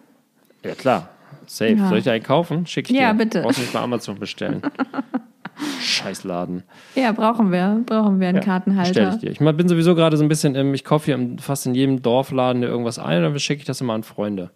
[0.64, 1.08] Ja, klar.
[1.46, 1.72] Safe.
[1.72, 1.88] Ja.
[1.88, 2.66] Soll ich einen kaufen?
[2.66, 3.18] Schick ich ja, dir.
[3.18, 3.42] bitte.
[3.42, 4.62] Brauchst nicht mal Amazon bestellen.
[5.80, 6.62] Scheißladen.
[6.94, 7.82] Ja, brauchen wir.
[7.84, 8.90] Brauchen wir einen ja, Kartenhalter.
[8.90, 9.48] Stell ich dir.
[9.48, 12.62] Ich bin sowieso gerade so ein bisschen, im, ich kaufe hier fast in jedem Dorfladen
[12.62, 14.50] irgendwas ein und dann schicke ich das immer an Freunde.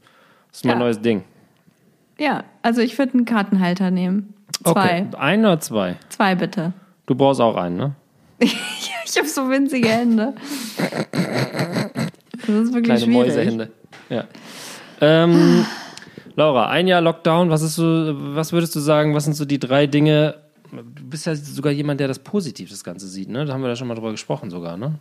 [0.49, 0.78] Das ist mein ja.
[0.78, 1.24] neues Ding.
[2.18, 4.34] Ja, also ich würde einen Kartenhalter nehmen.
[4.64, 4.70] Zwei.
[4.70, 5.07] Okay.
[5.18, 5.97] Einen oder zwei?
[6.09, 6.72] Zwei bitte.
[7.05, 7.95] Du brauchst auch einen, ne?
[8.43, 8.49] ja,
[9.05, 10.34] ich habe so winzige Hände.
[12.47, 13.17] Das ist wirklich Kleine schwierig.
[13.17, 13.71] Mäusehände.
[14.09, 14.25] Ja.
[15.01, 15.65] Ähm,
[16.37, 17.85] Laura, ein Jahr Lockdown, was, ist so,
[18.35, 20.37] was würdest du sagen, was sind so die drei Dinge?
[20.71, 23.45] Du bist ja sogar jemand, der das positiv das Ganze sieht, ne?
[23.45, 24.99] Da haben wir da schon mal drüber gesprochen sogar, ne?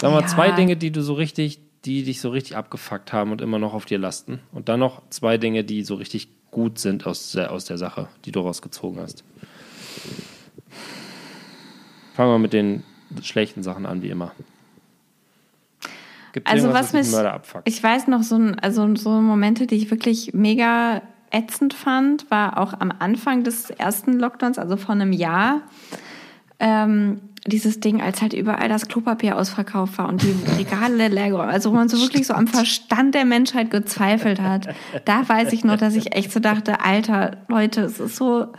[0.00, 0.26] Sagen wir ja.
[0.26, 3.74] zwei Dinge, die du so richtig, die dich so richtig abgefuckt haben und immer noch
[3.74, 4.40] auf dir lasten.
[4.52, 8.08] Und dann noch zwei Dinge, die so richtig gut sind aus der, aus der Sache,
[8.24, 9.24] die du rausgezogen hast.
[12.14, 12.82] Fangen wir mit den
[13.22, 14.32] schlechten Sachen an, wie immer.
[16.38, 17.08] Gibt also was mich,
[17.64, 22.74] ich weiß noch so, also so Momente, die ich wirklich mega ätzend fand, war auch
[22.78, 25.62] am Anfang des ersten Lockdowns, also vor einem Jahr,
[26.60, 31.72] ähm, dieses Ding, als halt überall das Klopapier ausverkauft war und die Regale leer also
[31.72, 34.68] wo man so wirklich so am Verstand der Menschheit gezweifelt hat.
[35.04, 38.52] Da weiß ich noch, dass ich echt so dachte, Alter, Leute, es ist so,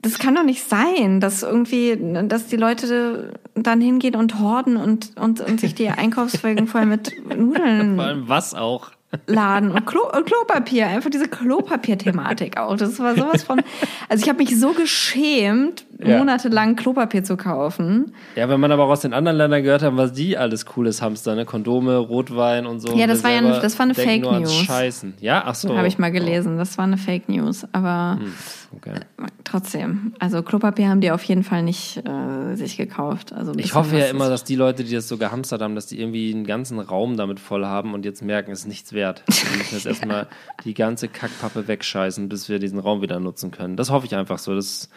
[0.00, 5.16] das kann doch nicht sein, dass irgendwie, dass die Leute dann hingehen und horden und,
[5.16, 7.96] und, und sich die Einkaufswagen voll mit Nudeln.
[7.96, 8.92] Vor allem was auch?
[9.26, 12.76] Laden und, Klo und Klopapier, einfach diese Klopapier-Thematik auch.
[12.76, 13.62] Das war sowas von.
[14.10, 16.18] Also ich habe mich so geschämt, ja.
[16.18, 18.12] monatelang Klopapier zu kaufen.
[18.36, 21.00] Ja, wenn man aber auch aus den anderen Ländern gehört hat, was die alles cooles
[21.00, 21.46] Hamster, ne?
[21.46, 22.94] Kondome, Rotwein und so.
[22.94, 24.52] Ja, das war ja eine, das war eine Fake News.
[24.52, 25.14] Scheißen.
[25.20, 25.74] Ja, ach so.
[25.74, 26.58] Habe ich mal gelesen.
[26.58, 27.66] Das war eine Fake News.
[27.72, 28.32] Aber hm,
[28.76, 29.00] okay.
[29.44, 30.12] trotzdem.
[30.18, 33.32] Also Klopapier haben die auf jeden Fall nicht äh, sich gekauft.
[33.32, 35.98] Also ich hoffe ja immer, dass die Leute, die das so gehamstert haben, dass die
[35.98, 38.97] irgendwie einen ganzen Raum damit voll haben und jetzt merken, es ist nichts wert.
[39.26, 40.26] Wir müssen jetzt erstmal
[40.64, 43.76] die ganze Kackpappe wegscheißen, bis wir diesen Raum wieder nutzen können.
[43.76, 44.54] Das hoffe ich einfach so.
[44.54, 44.88] Das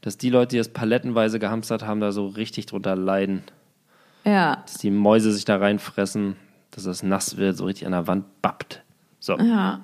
[0.00, 3.42] dass die Leute, die das palettenweise gehamstert haben, da so richtig drunter leiden.
[4.24, 4.62] Ja.
[4.64, 6.36] Dass die Mäuse sich da reinfressen,
[6.70, 8.82] dass das nass wird, so richtig an der Wand bappt.
[9.20, 9.36] So.
[9.38, 9.80] Ja.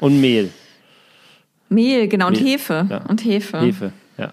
[0.00, 0.50] Und Mehl.
[1.68, 2.38] Mehl, genau, Mehl.
[2.38, 2.86] und Hefe.
[2.90, 2.98] Ja.
[3.06, 3.60] Und Hefe.
[3.60, 4.32] Hefe, ja.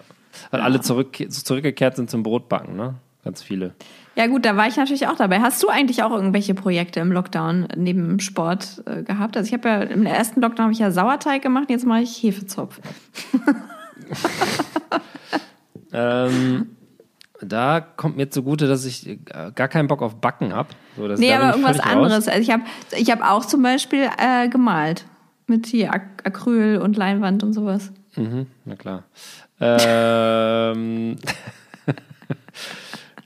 [0.50, 0.66] Weil ja.
[0.66, 2.96] alle zurück, zurückgekehrt sind zum Brotbacken, ne?
[3.24, 3.74] Ganz viele.
[4.16, 5.40] Ja, gut, da war ich natürlich auch dabei.
[5.40, 9.36] Hast du eigentlich auch irgendwelche Projekte im Lockdown neben Sport äh, gehabt?
[9.36, 12.22] Also ich habe ja im ersten Lockdown habe ich ja Sauerteig gemacht, jetzt mache ich
[12.22, 12.80] Hefezopf.
[15.92, 16.76] ähm,
[17.40, 19.18] da kommt mir zugute, dass ich äh,
[19.54, 20.70] gar keinen Bock auf Backen habe.
[20.96, 22.28] So, nee, aber irgendwas anderes.
[22.28, 22.62] Also ich habe
[22.96, 25.06] ich hab auch zum Beispiel äh, gemalt.
[25.46, 27.92] Mit hier Ac Acryl und Leinwand und sowas.
[28.16, 29.04] Mhm, na klar.
[29.60, 31.16] ähm,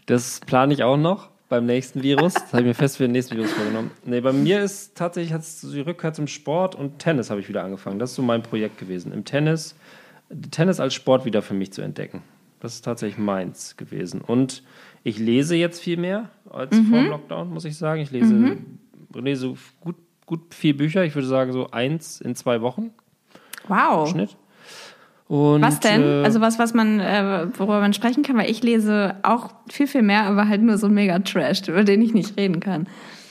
[0.06, 2.34] das plane ich auch noch beim nächsten Virus.
[2.34, 3.90] Das habe ich mir fest für den nächsten Virus vorgenommen.
[4.04, 7.62] Nee, bei mir ist tatsächlich hat's die Rückkehr zum Sport und Tennis habe ich wieder
[7.64, 7.98] angefangen.
[7.98, 9.12] Das ist so mein Projekt gewesen.
[9.12, 9.74] Im Tennis
[10.50, 12.22] Tennis als Sport wieder für mich zu entdecken.
[12.60, 14.20] Das ist tatsächlich meins gewesen.
[14.20, 14.62] Und
[15.02, 18.00] ich lese jetzt viel mehr als vor dem Lockdown, muss ich sagen.
[18.00, 18.56] Ich lese,
[19.12, 21.04] lese gut, gut viel Bücher.
[21.04, 22.90] Ich würde sagen, so eins in zwei Wochen
[23.68, 24.08] Wow.
[24.10, 24.36] Schnitt.
[25.26, 26.02] Und, Was denn?
[26.02, 29.86] Äh, also was, was man, äh, worüber man sprechen kann, weil ich lese auch viel,
[29.86, 32.86] viel mehr, aber halt nur so mega Trash, über den ich nicht reden kann.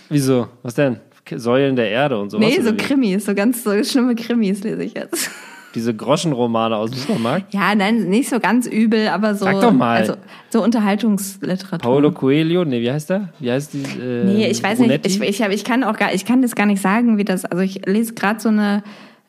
[0.09, 0.47] wieso?
[0.63, 0.97] Was denn?
[1.35, 2.45] Säulen der Erde und sowas?
[2.47, 2.73] nee, so?
[2.75, 5.31] Krimis, so ganz so schlimme Krimis lese ich jetzt.
[5.75, 7.51] Diese Groschenromane aus dem Supermarkt.
[7.53, 9.45] Ja, nein, nicht so ganz übel, aber so.
[9.45, 9.97] Sag doch mal.
[9.97, 10.13] Also,
[10.49, 11.79] so Unterhaltungsliteratur.
[11.79, 12.63] Paulo Coelho?
[12.65, 13.29] Nee, wie heißt der?
[13.39, 13.83] Wie heißt die?
[13.99, 15.07] Äh, Nee, ich weiß Brunetti?
[15.07, 15.21] nicht.
[15.23, 17.45] Ich, ich, hab, ich kann auch gar, ich kann das gar nicht sagen, wie das.
[17.45, 18.83] Also ich lese gerade so eine.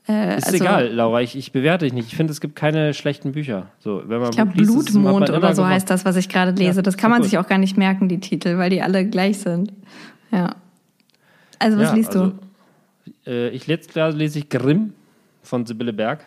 [0.07, 2.09] Äh, Ist also, egal, Laura, ich, ich bewerte dich nicht.
[2.09, 3.69] Ich finde, es gibt keine schlechten Bücher.
[3.79, 5.75] So, wenn man Ich glaube, Blutmond oder so gemacht.
[5.77, 6.77] heißt das, was ich gerade lese.
[6.77, 7.31] Ja, das kann man gut.
[7.31, 9.73] sich auch gar nicht merken, die Titel, weil die alle gleich sind.
[10.31, 10.57] Ja.
[11.59, 12.33] Also was Ja, liest also,
[13.25, 13.31] du?
[13.31, 14.93] Äh, ich gerade lese ich Grimm
[15.43, 16.21] von Sibylle Berg.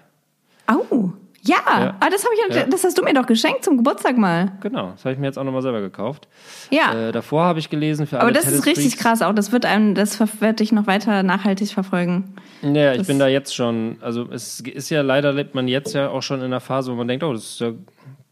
[0.66, 1.14] Au,
[1.48, 1.56] ja.
[1.68, 1.96] Ja.
[2.00, 2.64] Ah, das, ich, Ja.
[2.66, 4.52] das hast du mir doch geschenkt zum Geburtstag mal.
[4.62, 6.28] Genau, das habe ich mir jetzt auch nochmal selber gekauft.
[6.70, 6.94] Ja.
[7.10, 9.34] Äh, davor habe ich gelesen für alle Aber das ist richtig krass auch.
[9.34, 12.36] Das wird einem, das wird dich noch weiter nachhaltig verfolgen.
[12.62, 15.94] Ja, ich Das- bin da jetzt schon, also es ist ja leider lebt man jetzt
[15.94, 17.72] ja auch schon in einer Phase, wo man denkt, oh, das ist ja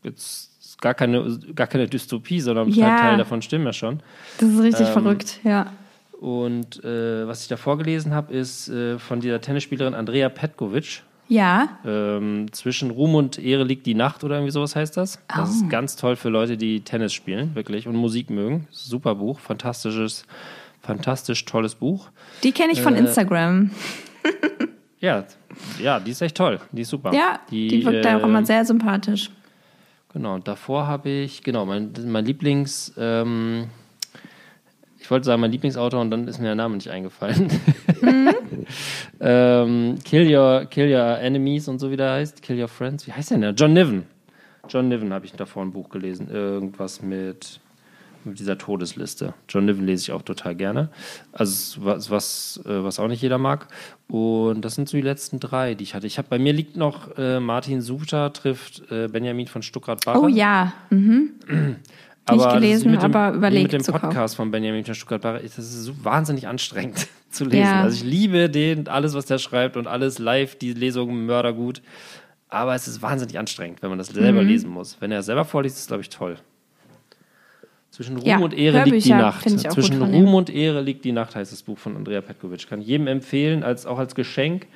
[0.04, 0.52] jetzt
[0.82, 2.98] gar keine, gar keine Dystopie, sondern ein Ja.
[3.00, 4.02] Teil davon stimmt ja schon.
[4.40, 5.68] Das ist richtig Ähm, verrückt, ja.
[6.20, 11.04] Und äh, was ich davor gelesen habe, ist äh, von dieser Tennisspielerin Andrea Petkovic.
[11.28, 15.20] Ja, Ähm, zwischen Ruhm und Ehre liegt die Nacht oder irgendwie sowas heißt das.
[15.28, 15.52] Das Oh.
[15.52, 18.68] ist ganz toll für Leute, die Tennis spielen, wirklich, und Musik mögen.
[18.70, 20.26] Super Buch, fantastisches,
[20.82, 22.10] fantastisch tolles Buch.
[22.44, 23.72] die kenne ich von Äh, Instagram.
[25.00, 25.26] Ja,
[25.82, 27.14] ja, die ist echt toll, die ist super.
[27.14, 29.30] Ja, die, wirkt da auch äh, immer sehr sympathisch.
[30.14, 33.66] Genau, und davor habe ich, genau, mein, mein Lieblings, ähm,
[35.06, 37.48] ich wollte sagen, mein Lieblingsautor und dann ist mir der Name nicht eingefallen.
[38.02, 38.34] Mhm.
[39.20, 42.42] ähm, Kill, your, Kill Your Enemies und so wie der heißt.
[42.42, 43.06] Kill Your Friends.
[43.06, 43.56] Wie heißt der denn?
[43.56, 44.08] John Niven.
[44.68, 46.28] John Niven habe ich davor ein Buch gelesen.
[46.32, 47.60] Irgendwas mit,
[48.24, 49.36] mit dieser Todesliste.
[49.48, 50.90] John Niven lese ich auch total gerne.
[51.34, 53.68] Also was, was, äh, was auch nicht jeder mag.
[54.08, 56.08] Und das sind so die letzten drei, die ich hatte.
[56.08, 60.20] Ich habe bei mir liegt noch äh, Martin Suter trifft äh, Benjamin von Stuttgart-Barre.
[60.20, 61.36] Oh ja, mhm.
[62.26, 63.94] Aber ist gelesen, mit dem, aber überlegt mit dem.
[63.94, 65.42] Podcast von Benjamin Stuttgart-Barre.
[65.44, 67.60] Das ist so wahnsinnig anstrengend zu lesen.
[67.64, 67.82] Ja.
[67.84, 71.82] Also ich liebe den, alles, was der schreibt und alles live, die Lesungen mördergut.
[72.50, 74.48] Aber es ist wahnsinnig anstrengend, wenn man das selber Mhm.
[74.48, 74.98] lesen muss.
[75.00, 76.38] Wenn er es selber vorliest, ist es, glaube ich, toll.
[77.92, 79.50] Zwischen Ruhm Ja, und Ehre liegt die Nacht.
[79.72, 82.68] Zwischen Ruhm und Ehre liegt die Nacht, heißt das Buch von Andrea Petkovic.
[82.68, 84.68] Kann jedem empfehlen, als, auch als Geschenk.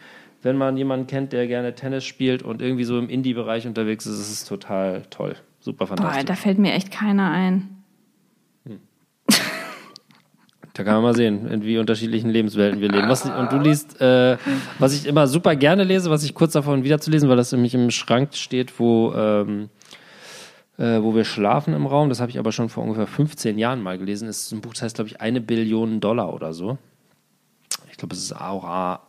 [0.41, 4.19] Wenn man jemanden kennt, der gerne Tennis spielt und irgendwie so im Indie-Bereich unterwegs ist,
[4.19, 5.35] ist es total toll.
[5.69, 6.25] Super Boah, fantastisch.
[6.25, 7.69] da fällt mir echt keiner ein.
[10.73, 13.09] Da kann man mal sehen, in wie unterschiedlichen Lebenswelten wir leben.
[13.09, 14.37] Was, und du liest, äh,
[14.79, 17.91] was ich immer super gerne lese, was ich kurz davon wiederzulesen, weil das nämlich im
[17.91, 19.69] Schrank steht, wo, ähm,
[20.77, 22.07] äh, wo wir schlafen im Raum.
[22.07, 24.27] Das habe ich aber schon vor ungefähr 15 Jahren mal gelesen.
[24.27, 26.77] Das ist ein Buch, das heißt, glaube ich, eine Billion Dollar oder so.
[27.91, 28.99] Ich glaube, es ist auch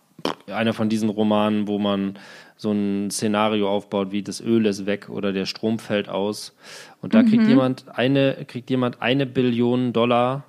[0.49, 2.19] einer von diesen Romanen, wo man
[2.61, 6.55] so ein Szenario aufbaut, wie das Öl ist weg oder der Strom fällt aus.
[7.01, 10.45] Und da kriegt jemand eine, kriegt jemand eine Billion Dollar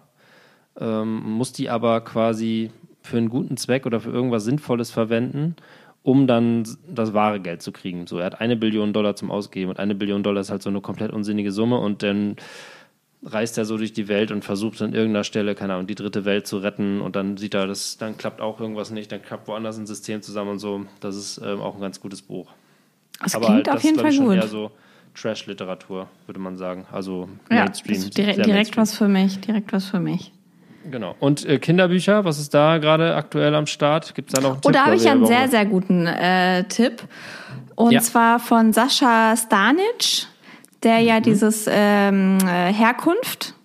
[0.79, 5.55] ähm, muss die aber quasi für einen guten Zweck oder für irgendwas Sinnvolles verwenden,
[6.03, 8.07] um dann das wahre Geld zu kriegen.
[8.07, 10.69] So, er hat eine Billion Dollar zum Ausgeben und eine Billion Dollar ist halt so
[10.69, 12.35] eine komplett unsinnige Summe und dann
[13.23, 16.25] reist er so durch die Welt und versucht an irgendeiner Stelle, keine Ahnung, die dritte
[16.25, 19.47] Welt zu retten und dann sieht er, das, dann klappt auch irgendwas nicht, dann klappt
[19.47, 20.85] woanders ein System zusammen und so.
[21.01, 22.49] Das ist ähm, auch ein ganz gutes Buch.
[23.21, 24.35] Das Aber klingt halt, auf jeden ich, Fall schon gut.
[24.35, 24.71] eher so
[25.13, 26.85] Trash-Literatur, würde man sagen.
[26.91, 27.95] Also Ja, Mainstream.
[27.97, 28.81] ist direkt, direkt Mainstream.
[28.81, 30.31] was für mich, direkt was für mich.
[30.89, 31.15] Genau.
[31.19, 34.15] Und äh, Kinderbücher, was ist da gerade aktuell am Start?
[34.15, 34.73] Gibt es da noch einen Oh, Tipp?
[34.73, 37.03] da habe ich ja einen ja sehr, sehr guten äh, Tipp.
[37.75, 37.99] Und Ja.
[38.01, 40.25] zwar von Sascha Stanic,
[40.83, 41.23] der ja Mhm.
[41.23, 43.55] dieses ähm, äh, Herkunft,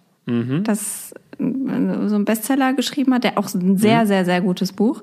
[0.65, 3.79] das äh, so ein Bestseller geschrieben hat, der auch ein Mhm.
[3.79, 5.03] sehr, sehr, sehr gutes Buch.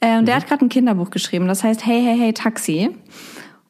[0.00, 2.90] Äh, und der hat gerade ein Kinderbuch geschrieben, das heißt Hey, hey, hey, Taxi.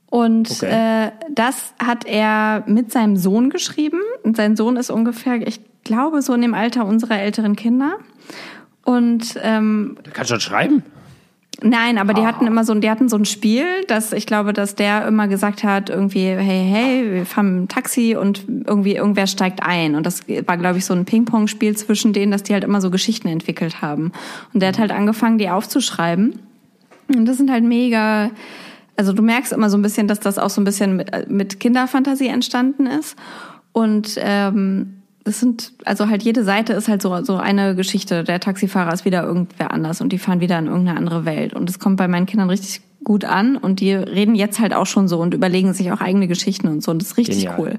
[0.07, 1.07] Und Okay.
[1.07, 4.01] äh, das hat er mit seinem Sohn geschrieben.
[4.23, 7.95] Und sein Sohn ist ungefähr, ich glaube, so in dem Alter unserer älteren Kinder.
[8.85, 10.83] Und ähm, Der kann schon schreiben.
[11.63, 12.15] Nein, aber Ah.
[12.15, 15.29] die hatten immer so, die hatten so ein Spiel, dass ich glaube, dass der immer
[15.29, 19.95] gesagt hat, irgendwie, hey, hey, wir fahren ein Taxi und irgendwie irgendwer steigt ein.
[19.95, 22.91] Und das war, glaube ich, so ein Ping-Pong-Spiel zwischen denen, dass die halt immer so
[22.91, 24.13] Geschichten entwickelt haben.
[24.53, 26.39] Und der hat halt angefangen, die aufzuschreiben.
[27.15, 28.31] Und das sind halt mega,
[28.97, 31.61] also du merkst immer so ein bisschen, dass das auch so ein bisschen mit, mit
[31.61, 33.17] Kinderfantasie entstanden ist.
[33.73, 38.25] Und ähm, das sind, also halt jede Seite ist halt so, so eine Geschichte.
[38.25, 41.55] Der Taxifahrer ist wieder irgendwer anders und die fahren wieder in irgendeine andere Welt.
[41.55, 44.87] Und es kommt bei meinen Kindern richtig gut an und die reden jetzt halt auch
[44.87, 47.57] schon so und überlegen sich auch eigene Geschichten und so und das ist richtig Genial.
[47.59, 47.79] cool.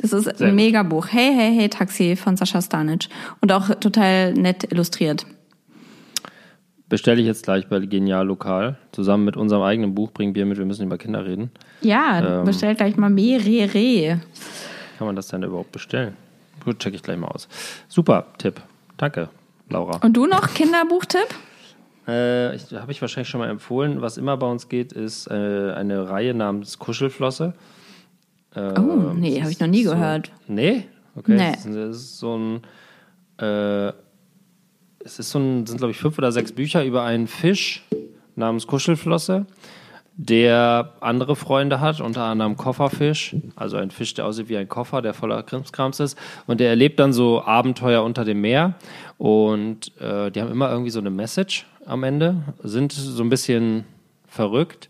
[0.00, 1.06] Das ist Sehr ein mega Buch.
[1.10, 3.06] Hey, hey, hey, Taxi von Sascha Stanic
[3.40, 5.26] und auch total nett illustriert.
[6.88, 8.76] Bestelle ich jetzt gleich bei Genial Lokal.
[8.92, 11.50] Zusammen mit unserem eigenen Buch Bring Bier mit, wir müssen über Kinder reden.
[11.80, 12.44] Ja, Ähm.
[12.44, 14.20] bestellt gleich mal mehrere.
[14.98, 16.14] Kann man das denn überhaupt bestellen?
[16.64, 17.48] Gut, check ich gleich mal aus.
[17.88, 18.60] Super Tipp.
[18.96, 19.28] Danke,
[19.68, 19.98] Laura.
[20.04, 21.28] Und du noch Kinderbuchtipp?
[22.06, 24.02] Äh, ich, Habe ich wahrscheinlich schon mal empfohlen.
[24.02, 27.54] Was immer bei uns geht, ist äh, eine Reihe namens Kuschelflosse.
[28.54, 30.30] Äh, Oh, nee, habe ich noch nie so, gehört.
[30.46, 30.86] Nee?
[31.16, 31.32] Okay.
[31.32, 31.52] Nee.
[31.52, 32.60] Das ist, das ist so ein.
[33.38, 33.92] Äh,
[35.02, 37.82] es ist so ein, sind, glaube ich, fünf oder sechs Bücher über einen Fisch
[38.36, 39.46] namens Kuschelflosse,
[40.16, 45.02] der andere Freunde hat, unter anderem Kofferfisch, also ein Fisch, der aussieht wie ein Koffer,
[45.02, 46.16] der voller Krimskrams ist.
[46.46, 48.74] Und der erlebt dann so Abenteuer unter dem Meer.
[49.18, 53.84] Und äh, die haben immer irgendwie so eine Message am Ende, sind so ein bisschen
[54.26, 54.88] verrückt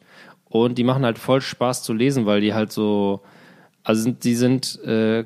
[0.49, 3.23] und die machen halt voll Spaß zu lesen, weil die halt so,
[3.83, 5.25] also sind, die sind äh,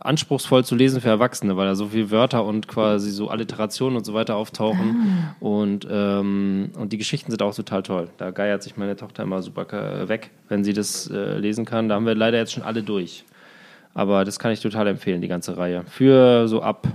[0.00, 4.04] anspruchsvoll zu lesen für Erwachsene, weil da so viele Wörter und quasi so Alliterationen und
[4.04, 5.34] so weiter auftauchen.
[5.40, 8.08] Und, ähm, und die Geschichten sind auch total toll.
[8.16, 11.88] Da geiert sich meine Tochter immer super äh, weg, wenn sie das äh, lesen kann.
[11.88, 13.24] Da haben wir leider jetzt schon alle durch.
[13.92, 15.84] Aber das kann ich total empfehlen, die ganze Reihe.
[15.86, 16.88] Für so ab,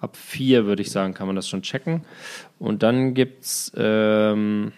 [0.00, 2.02] ab vier, würde ich sagen, kann man das schon checken.
[2.58, 4.72] Und dann gibt es ähm,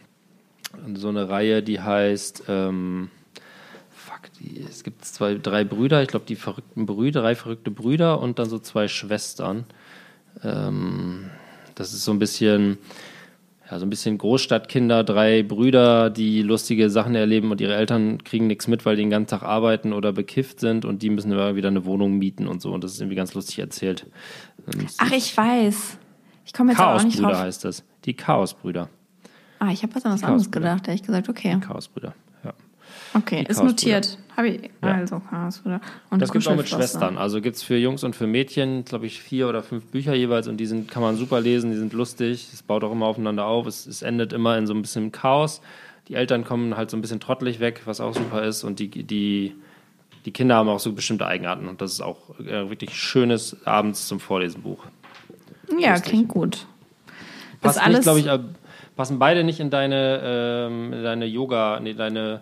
[0.94, 2.44] so eine Reihe, die heißt.
[2.49, 3.11] Ähm,
[4.41, 8.39] die, es gibt zwei, drei Brüder, ich glaube, die verrückten Brüder, drei verrückte Brüder und
[8.39, 9.64] dann so zwei Schwestern.
[10.43, 11.30] Ähm,
[11.74, 12.78] das ist so ein bisschen,
[13.70, 18.47] ja, so ein bisschen Großstadtkinder, drei Brüder, die lustige Sachen erleben und ihre Eltern kriegen
[18.47, 21.55] nichts mit, weil die den ganzen Tag arbeiten oder bekifft sind und die müssen immer
[21.57, 22.72] wieder eine Wohnung mieten und so.
[22.72, 24.07] Und das ist irgendwie ganz lustig erzählt.
[24.74, 25.99] Ähm, Ach, ich weiß.
[26.47, 27.43] Ich komme jetzt aber auch nicht Chaosbrüder drauf.
[27.43, 27.84] heißt das.
[28.05, 28.89] Die Chaosbrüder.
[29.59, 30.70] Ah, ich habe was an was Die anderes Chaosbrüder.
[30.70, 30.89] gedacht.
[30.89, 31.59] Ehrlich gesagt, okay.
[31.61, 32.14] Chaosbrüder.
[33.14, 34.18] Okay, ist notiert.
[34.36, 34.70] Habe ich.
[34.82, 34.94] Ja.
[34.94, 35.80] Also, Chaosbrüder.
[36.11, 36.68] Und Das gibt es auch mit.
[36.68, 37.18] Schwestern.
[37.18, 40.46] Also gibt es für Jungs und für Mädchen, glaube ich, vier oder fünf Bücher jeweils
[40.46, 43.46] und die sind, kann man super lesen, die sind lustig, es baut auch immer aufeinander
[43.46, 45.61] auf, es, es endet immer in so ein bisschen Chaos.
[46.09, 48.88] Die Eltern kommen halt so ein bisschen trottelig weg, was auch super ist und die,
[48.88, 49.54] die,
[50.24, 54.06] die Kinder haben auch so bestimmte Eigenarten und das ist auch äh, wirklich schönes abends
[54.09, 54.84] zum Vorlesenbuch.
[55.78, 56.11] Ja, Lustig.
[56.11, 56.66] klingt gut.
[57.61, 57.98] Passt ist alles.
[57.98, 58.38] nicht, glaube ich, äh,
[58.96, 62.40] passen beide nicht in deine, ähm, in deine Yoga, nee, deine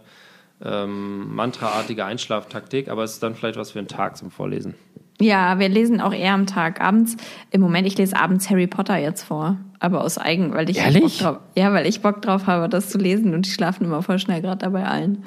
[0.65, 4.75] ähm, Mantra-artige Einschlaftaktik, aber es ist dann vielleicht was für einen Tag zum Vorlesen.
[5.21, 6.81] Ja, wir lesen auch eher am Tag.
[6.81, 7.17] Abends,
[7.51, 9.57] im Moment, ich lese abends Harry Potter jetzt vor.
[9.79, 11.03] Aber aus eigen, weil ich Ehrlich?
[11.03, 14.03] Bock drauf, ja, weil ich Bock drauf habe, das zu lesen und die schlafen immer
[14.03, 15.25] voll schnell gerade dabei allen.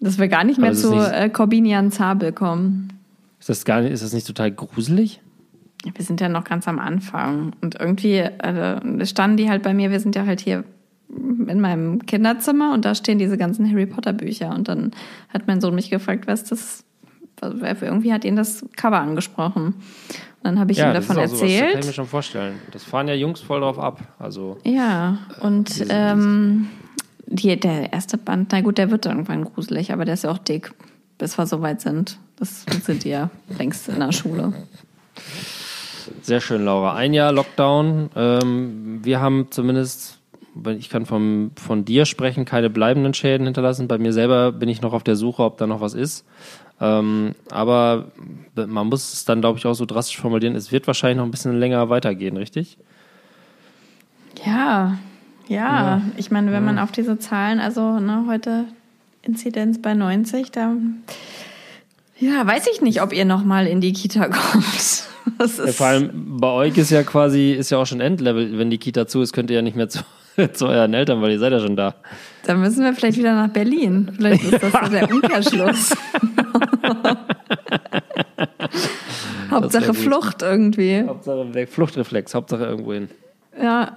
[0.00, 2.92] Dass wir gar nicht mehr zu nicht- äh, Corbinian Zabel kommen.
[3.40, 5.20] Ist das, gar nicht, ist das nicht total gruselig?
[5.84, 7.52] Wir sind ja noch ganz am Anfang.
[7.60, 10.64] Und irgendwie äh, standen die halt bei mir, wir sind ja halt hier
[11.08, 14.54] in meinem Kinderzimmer und da stehen diese ganzen Harry Potter Bücher.
[14.54, 14.92] Und dann
[15.30, 16.84] hat mein Sohn mich gefragt, was das,
[17.40, 19.64] irgendwie hat ihn das Cover angesprochen.
[19.64, 19.74] Und
[20.42, 21.94] dann habe ich ihm davon das ist auch sowas, das kann ich mir erzählt.
[21.94, 22.54] schon vorstellen.
[22.72, 24.00] Das fahren ja Jungs voll drauf ab.
[24.18, 26.68] Also, Ja, und ähm,
[27.26, 30.38] die, der erste Band, na gut, der wird irgendwann gruselig, aber der ist ja auch
[30.38, 30.72] dick,
[31.18, 32.18] bis wir soweit sind.
[32.36, 34.52] Das sind die ja längst in der Schule.
[36.22, 36.94] sehr schön, Laura.
[36.94, 38.10] Ein Jahr Lockdown.
[38.14, 40.17] Ähm, wir haben zumindest,
[40.78, 43.88] ich kann vom, von dir sprechen, keine bleibenden Schäden hinterlassen.
[43.88, 46.24] Bei mir selber bin ich noch auf der Suche, ob da noch was ist.
[46.80, 48.06] Ähm, aber
[48.54, 50.54] man muss es dann, glaube ich, auch so drastisch formulieren.
[50.54, 52.78] Es wird wahrscheinlich noch ein bisschen länger weitergehen, richtig?
[54.44, 54.98] Ja,
[55.48, 55.58] ja.
[55.58, 56.02] Ja.
[56.16, 58.66] Ich meine, wenn man auf diese Zahlen, also ne, heute
[59.22, 60.74] Inzidenz bei 90, da
[62.20, 65.04] ja, weiß ich nicht, ob ihr noch mal in die Kita kommt.
[65.38, 68.58] Ja, vor allem bei euch ist ja quasi, ist ja auch schon Endlevel.
[68.58, 70.00] Wenn die Kita zu ist, könnt ihr ja nicht mehr zu,
[70.52, 71.94] zu euren Eltern, weil ihr seid ja schon da.
[72.44, 74.10] da müssen wir vielleicht wieder nach Berlin.
[74.16, 75.94] Vielleicht ist das so der Umkehrschluss.
[79.50, 79.94] Hauptsache.
[79.94, 81.04] Flucht irgendwie.
[81.06, 83.08] Hauptsache weg, Fluchtreflex, Hauptsache irgendwo hin.
[83.60, 83.96] Ja,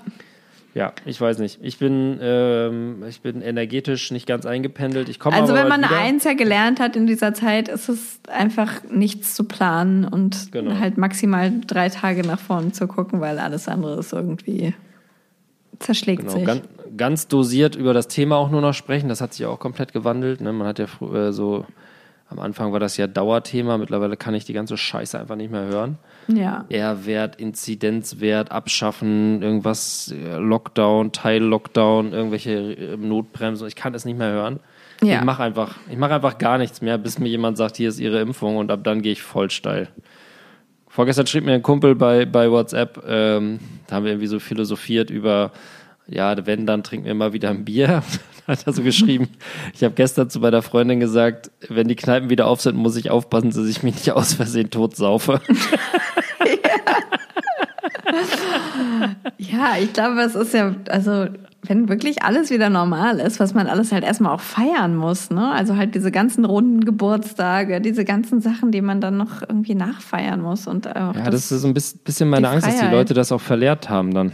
[0.73, 1.59] Ja, ich weiß nicht.
[1.61, 5.09] Ich bin, ähm, ich bin energetisch nicht ganz eingependelt.
[5.09, 8.81] Ich komme also wenn man eins ja gelernt hat in dieser Zeit, ist es einfach
[8.89, 10.79] nichts zu planen und Genau.
[10.79, 14.73] halt maximal drei Tage nach vorne zu gucken, weil alles andere ist irgendwie
[15.81, 16.45] zerschlägt Genau, sich.
[16.45, 16.61] ganz,
[16.97, 19.09] ganz dosiert über das Thema auch nur noch sprechen.
[19.09, 20.41] Das hat sich auch komplett gewandelt.
[20.41, 20.53] Ne?
[20.53, 21.65] Man hat ja äh, so,
[22.29, 23.77] am Anfang war das ja Dauerthema.
[23.77, 25.97] Mittlerweile kann ich die ganze Scheiße einfach nicht mehr hören.
[26.27, 26.65] ja.
[26.69, 33.67] R-Wert, Inzidenzwert, abschaffen, irgendwas, äh, Lockdown, Teil-Lockdown, irgendwelche äh, Notbremsen.
[33.67, 34.59] Ich kann es nicht mehr hören.
[35.03, 35.17] Ja.
[35.19, 37.99] Ich mache einfach, ich mache einfach gar nichts mehr, bis mir jemand sagt, hier ist
[37.99, 39.87] Ihre Impfung und ab dann gehe ich voll steil.
[40.91, 45.09] Vorgestern schrieb mir ein Kumpel bei, bei WhatsApp, ähm, da haben wir irgendwie so philosophiert
[45.09, 45.51] über
[46.07, 48.03] ja, wenn, dann trinken wir mal wieder ein Bier.
[48.47, 49.29] hat er so geschrieben.
[49.73, 53.09] Ich habe gestern zu meiner Freundin gesagt, wenn die Kneipen wieder auf sind, muss ich
[53.09, 55.41] aufpassen, dass ich mich nicht aus Versehen totsaufe.
[59.37, 61.27] Ja, ich glaube, es ist ja, also
[61.63, 65.51] wenn wirklich alles wieder normal ist, was man alles halt erstmal auch feiern muss, ne?
[65.51, 70.41] Also halt diese ganzen runden Geburtstage, diese ganzen Sachen, die man dann noch irgendwie nachfeiern
[70.41, 70.65] muss.
[70.65, 73.31] Und auch ja, das, das ist so ein bisschen meine Angst, dass die Leute das
[73.31, 74.31] auch verlehrt haben dann.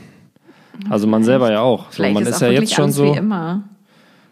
[0.89, 1.91] Also man selber ja auch.
[1.91, 3.13] So, man ist, ist ja jetzt schon so.
[3.13, 3.63] Wie immer.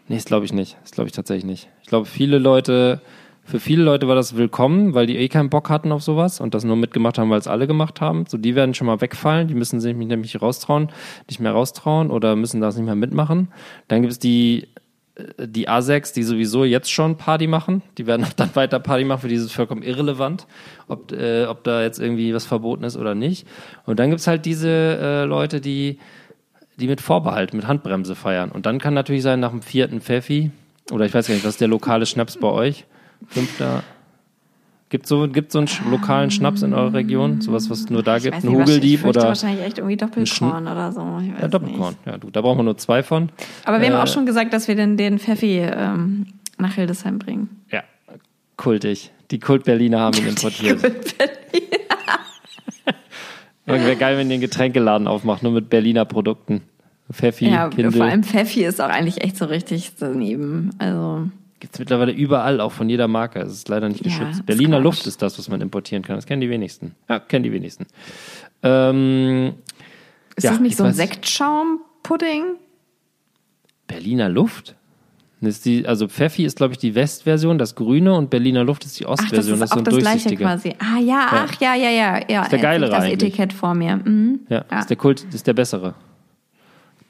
[0.08, 0.76] Nee, das glaube ich nicht.
[0.82, 1.68] Das glaube ich tatsächlich nicht.
[1.82, 3.00] Ich glaube, viele Leute
[3.46, 6.52] für viele Leute war das willkommen, weil die eh keinen Bock hatten auf sowas und
[6.52, 8.26] das nur mitgemacht haben, weil es alle gemacht haben.
[8.26, 10.88] So, die werden schon mal wegfallen, die müssen sich nämlich raustrauen,
[11.28, 13.48] nicht mehr raustrauen oder müssen das nicht mehr mitmachen.
[13.86, 14.66] Dann gibt es die,
[15.14, 17.82] äh, die A6, die sowieso jetzt schon Party machen.
[17.98, 20.48] Die werden auch dann weiter Party machen, für dieses vollkommen irrelevant,
[20.88, 23.46] ob, äh, ob da jetzt irgendwie was verboten ist oder nicht.
[23.84, 26.00] Und dann gibt es halt diese äh, Leute, die,
[26.80, 28.50] die mit Vorbehalt, mit Handbremse feiern.
[28.50, 30.50] Und dann kann natürlich sein, nach dem vierten Pfeffi,
[30.90, 32.86] oder ich weiß gar nicht, was ist der lokale Schnaps bei euch?
[33.28, 33.82] Fünfter.
[34.88, 37.40] Gibt so, gibt so einen lokalen Schnaps in eurer Region?
[37.40, 38.36] Sowas, was es nur da gibt?
[38.36, 39.24] Ein Hugeldieb oder?
[39.24, 41.00] wahrscheinlich echt irgendwie Doppelkorn oder so.
[41.40, 41.94] ja, Doppelkorn.
[41.94, 42.06] Nicht.
[42.06, 43.30] Ja, du, da brauchen wir nur zwei von.
[43.64, 46.26] Aber wir äh, haben auch schon gesagt, dass wir den, den Pfeffi ähm,
[46.58, 47.64] nach Hildesheim bringen.
[47.72, 47.82] Ja,
[48.56, 49.10] kultig.
[49.32, 50.80] Die Kult-Berliner haben ihn importiert.
[53.64, 56.62] Wäre geil, wenn ihr einen Getränkeladen aufmacht, nur mit Berliner Produkten.
[57.12, 57.90] Pfeffi, ja, Kindle.
[57.92, 60.70] vor allem Pfeffi ist auch eigentlich echt so richtig daneben.
[60.78, 61.28] Also.
[61.58, 63.40] Gibt es mittlerweile überall, auch von jeder Marke.
[63.40, 64.38] Es ist leider nicht geschützt.
[64.38, 66.16] Ja, Berliner Luft ist das, was man importieren kann.
[66.16, 66.94] Das kennen die wenigsten.
[67.08, 67.86] Ja, kennen die wenigsten.
[68.62, 69.54] Ähm,
[70.36, 72.56] ist ja, das nicht so ein Sektschaumppudding?
[73.86, 74.74] Berliner Luft?
[75.40, 78.84] Das ist die, also Pfeffi ist, glaube ich, die Westversion, das Grüne, und Berliner Luft
[78.84, 79.36] ist die Ostversion.
[79.36, 80.74] Ach, das ist das auch so das gleiche quasi.
[80.78, 82.20] Ah ja, ach ja, ja, ja.
[82.28, 82.42] ja.
[82.42, 83.30] ist der geilere das eigentlich.
[83.30, 83.96] Etikett vor mir.
[83.96, 84.40] Mhm.
[84.48, 85.94] Ja, ja, ist der Kult, ist der bessere.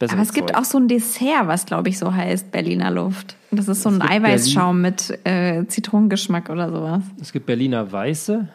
[0.00, 0.58] Aber es gibt Zeug.
[0.58, 3.36] auch so ein Dessert, was glaube ich so heißt, Berliner Luft.
[3.50, 7.02] Das ist so ein Eiweißschaum Berlin mit äh, Zitronengeschmack oder sowas.
[7.20, 8.48] Es gibt Berliner Weiße.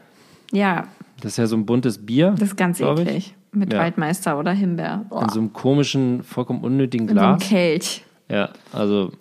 [0.52, 0.88] Ja.
[1.22, 2.32] Das ist ja so ein buntes Bier.
[2.38, 3.36] Das ist ganz eklig.
[3.54, 3.80] Mit ja.
[3.80, 5.06] Waldmeister oder Himbeer.
[5.10, 5.24] Boah.
[5.24, 7.18] In so einem komischen, vollkommen unnötigen Glas.
[7.18, 8.06] In so einem Kelch.
[8.30, 9.12] Ja, also,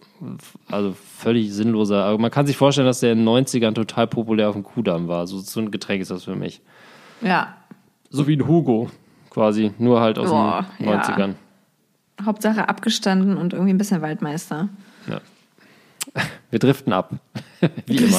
[0.70, 2.04] also völlig sinnloser.
[2.04, 5.08] Aber man kann sich vorstellen, dass der in den 90ern total populär auf dem Kudamm
[5.08, 5.26] war.
[5.26, 6.60] So, so ein Getränk ist das für mich.
[7.20, 7.56] Ja.
[8.08, 8.88] So wie ein Hugo
[9.30, 11.18] quasi, nur halt aus Boah, den 90ern.
[11.18, 11.34] Ja.
[12.24, 14.68] Hauptsache abgestanden und irgendwie ein bisschen Waldmeister.
[15.08, 15.20] Ja.
[16.50, 17.12] Wir driften ab.
[17.86, 18.18] Wie immer.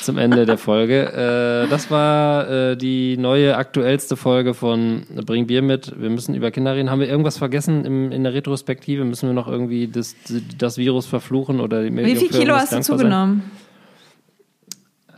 [0.00, 1.64] Zum Ende der Folge.
[1.64, 6.00] Äh, das war äh, die neue, aktuellste Folge von Bring Bier mit.
[6.00, 6.90] Wir müssen über Kinder reden.
[6.90, 9.04] Haben wir irgendwas vergessen im, in der Retrospektive?
[9.04, 10.14] Müssen wir noch irgendwie das,
[10.56, 11.60] das Virus verfluchen?
[11.60, 13.50] Oder Wie viel Kilo hast du zugenommen?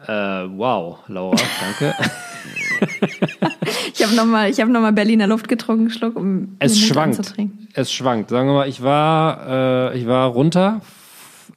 [0.06, 1.94] Äh, wow, Laura, danke.
[4.12, 7.34] ich habe nochmal hab noch Berliner Luft getrunken, Schluck, um es schwankt.
[7.74, 8.30] Es schwankt.
[8.30, 10.80] Sagen wir mal, ich war, äh, ich war runter.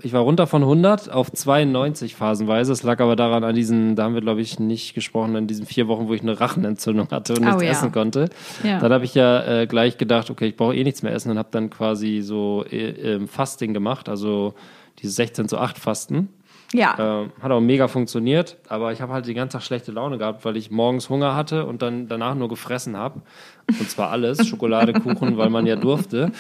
[0.02, 2.74] Ich war runter von 100 auf 92 phasenweise.
[2.74, 5.66] Es lag aber daran, an diesen, da haben wir glaube ich nicht gesprochen, an diesen
[5.66, 7.70] vier Wochen, wo ich eine Rachenentzündung hatte und oh, nichts ja.
[7.70, 8.30] essen konnte.
[8.64, 8.80] Ja.
[8.80, 11.38] Dann habe ich ja äh, gleich gedacht, okay, ich brauche eh nichts mehr essen und
[11.38, 14.56] habe dann quasi so äh, Fasting gemacht, also
[15.00, 16.30] dieses 16 zu 8 Fasten.
[16.74, 17.24] Ja.
[17.24, 20.44] Äh, hat auch mega funktioniert, aber ich habe halt die ganze Tag schlechte Laune gehabt,
[20.44, 23.22] weil ich morgens Hunger hatte und dann danach nur gefressen habe.
[23.68, 26.32] Und zwar alles, Schokolade, Kuchen, weil man ja durfte.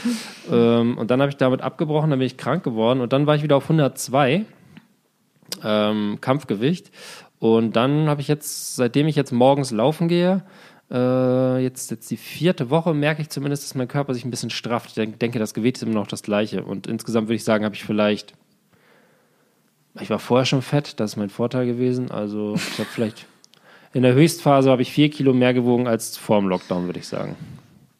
[0.52, 3.36] Ähm, und dann habe ich damit abgebrochen, dann bin ich krank geworden und dann war
[3.36, 4.46] ich wieder auf 102
[5.64, 6.92] ähm, Kampfgewicht.
[7.40, 10.44] Und dann habe ich jetzt, seitdem ich jetzt morgens laufen gehe,
[10.90, 14.50] äh, jetzt, jetzt die vierte Woche, merke ich zumindest, dass mein Körper sich ein bisschen
[14.50, 14.98] strafft.
[14.98, 16.64] Ich denke, das Gewicht ist immer noch das gleiche.
[16.64, 18.34] Und insgesamt würde ich sagen, habe ich vielleicht
[20.00, 22.12] ich war vorher schon fett, das ist mein Vorteil gewesen.
[22.12, 23.28] Also ich habe vielleicht
[23.94, 27.08] in der Höchstphase habe ich vier Kilo mehr gewogen als vor dem Lockdown, würde ich
[27.08, 27.36] sagen.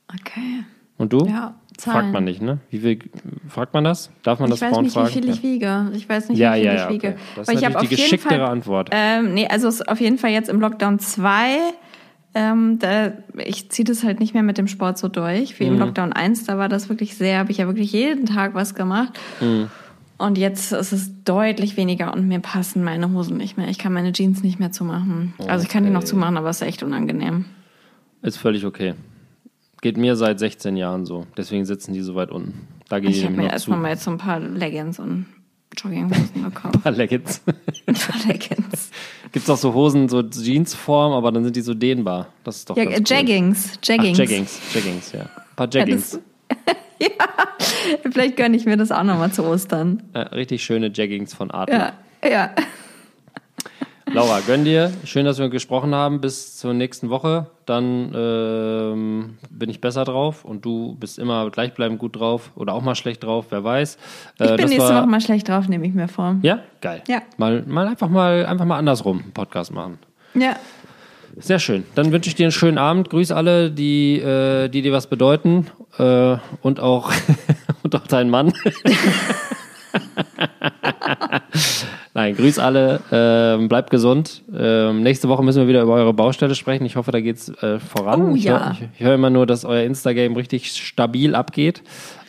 [0.10, 0.64] Okay.
[0.98, 1.26] Und du?
[1.28, 2.00] Ja, Zahlen.
[2.00, 2.60] Fragt man nicht, ne?
[2.70, 3.00] Wie viel
[3.50, 4.12] fragt man das?
[4.22, 5.08] Darf man ich das Frauen fragen?
[5.08, 5.92] Ich weiß nicht, wie viel ich wiege.
[5.96, 7.08] Ich weiß nicht, ja, wie viel ja, ich ja, wiege.
[7.10, 7.18] Okay.
[7.36, 8.90] Das ist natürlich die geschicktere Fall, Antwort.
[8.92, 11.58] Ähm, nee, also auf jeden Fall jetzt im Lockdown 2.
[12.36, 15.60] Ähm, da, ich ziehe das halt nicht mehr mit dem Sport so durch.
[15.60, 15.74] Wie mhm.
[15.74, 18.76] im Lockdown 1, da war das wirklich sehr, habe ich ja wirklich jeden Tag was
[18.76, 19.20] gemacht.
[19.40, 19.70] Mhm.
[20.24, 23.68] Und jetzt ist es deutlich weniger und mir passen meine Hosen nicht mehr.
[23.68, 25.34] Ich kann meine Jeans nicht mehr zumachen.
[25.38, 25.50] Okay.
[25.50, 27.44] Also ich kann die noch zumachen, aber es ist echt unangenehm.
[28.22, 28.94] Ist völlig okay.
[29.82, 31.28] Geht mir seit 16 Jahren so.
[31.36, 32.70] Deswegen sitzen die so weit unten.
[32.88, 35.26] Da gehe ich Ich habe mir erstmal mal jetzt so ein paar Leggings und
[35.76, 36.76] Jogginghosen gekauft.
[36.76, 37.42] Ein paar Leggings.
[37.86, 38.92] Ein paar Leggings.
[39.34, 42.28] Gibt es auch so Hosen, so Jeansform, aber dann sind die so dehnbar.
[42.46, 43.74] Das ist doch ja, ganz Jaggings.
[43.74, 43.80] Cool.
[43.84, 44.14] Jaggings.
[44.14, 44.74] Ach, Jaggings.
[44.74, 45.22] Jaggings, ja.
[45.24, 46.14] Ein paar Jaggings.
[46.50, 47.10] Ja, ja,
[48.12, 50.04] vielleicht gönne ich mir das auch nochmal zu Ostern.
[50.14, 51.74] Ja, richtig schöne Jaggings von Arten.
[51.74, 52.52] Ja, ja.
[54.14, 54.92] Laura, gönn dir.
[55.06, 56.22] Schön, dass wir gesprochen haben.
[56.22, 57.48] Bis zur nächsten Woche.
[57.66, 62.84] Dann ähm, bin ich besser drauf und du bist immer gleichbleibend gut drauf oder auch
[62.84, 63.98] mal schlecht drauf, wer weiß.
[64.40, 66.36] Äh, ich bin nächste war, Woche mal schlecht drauf, nehme ich mir vor.
[66.44, 67.02] Ja, geil.
[67.08, 67.24] Ja.
[67.38, 69.98] Mal, mal einfach mal einfach mal andersrum einen Podcast machen.
[70.36, 70.58] Ja.
[71.38, 71.84] Sehr schön.
[71.96, 73.10] Dann wünsche ich dir einen schönen Abend.
[73.10, 75.68] Grüß alle, die, äh, die dir was bedeuten.
[75.98, 77.12] Äh, und auch,
[77.84, 78.54] und auch deinen Mann.
[82.16, 84.44] Nein, grüß alle, ähm, bleibt gesund.
[84.56, 86.86] Ähm, nächste Woche müssen wir wieder über eure Baustelle sprechen.
[86.86, 88.32] Ich hoffe, da geht's äh, voran.
[88.32, 88.72] Oh, ich, ja.
[88.74, 91.82] ich, ich höre immer nur, dass euer Instagram richtig stabil abgeht.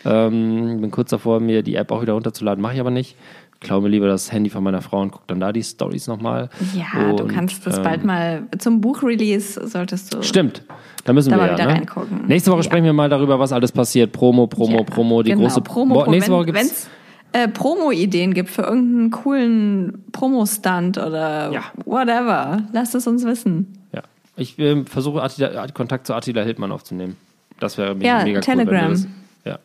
[0.06, 3.16] Ähm, bin kurz davor, mir die App auch wieder runterzuladen, mache ich aber nicht.
[3.60, 6.06] Ich glaube mir lieber das Handy von meiner Frau und gucke dann da die Stories
[6.06, 6.50] nochmal.
[6.74, 10.22] Ja, und, du kannst das bald ähm, mal zum Buchrelease solltest du.
[10.22, 10.62] Stimmt.
[11.04, 11.72] Da müssen da wir mal ja, wieder ne?
[11.74, 12.26] reingucken.
[12.26, 12.64] Nächste Woche ja.
[12.64, 14.12] sprechen wir mal darüber, was alles passiert.
[14.12, 16.88] Promo, Promo, Ja, Promo, die genau, große Promo, Bo- Nächste wenn, Woche gibt's
[17.32, 21.62] äh, Promo-Ideen gibt für irgendeinen coolen Promo-Stunt oder Ja.
[21.84, 23.78] whatever, lasst es uns wissen.
[23.92, 24.02] Ja.
[24.36, 27.16] Ich ähm, versuche Attila, Kontakt zu Attila Hildmann aufzunehmen.
[27.60, 28.42] Das wäre Ja, mega cool.
[28.44, 28.82] Telegram.
[28.82, 29.06] Wir das,
[29.44, 29.58] ja.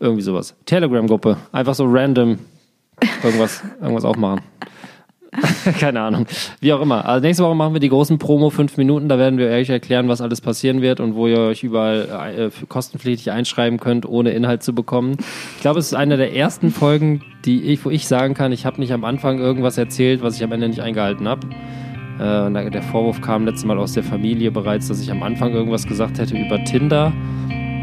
[0.00, 0.54] Irgendwie sowas.
[0.66, 1.36] Telegram-Gruppe.
[1.52, 2.38] Einfach so random
[3.22, 4.40] irgendwas, irgendwas aufmachen.
[5.78, 6.26] Keine Ahnung.
[6.60, 7.04] Wie auch immer.
[7.04, 9.08] Also nächste Woche machen wir die großen Promo fünf Minuten.
[9.08, 12.66] Da werden wir euch erklären, was alles passieren wird und wo ihr euch überall äh,
[12.66, 15.16] kostenpflichtig einschreiben könnt, ohne Inhalt zu bekommen.
[15.56, 18.66] Ich glaube, es ist eine der ersten Folgen, die ich, wo ich sagen kann, ich
[18.66, 21.46] habe nicht am Anfang irgendwas erzählt, was ich am Ende nicht eingehalten habe.
[22.18, 25.86] Äh, der Vorwurf kam letztes Mal aus der Familie bereits, dass ich am Anfang irgendwas
[25.86, 27.12] gesagt hätte über Tinder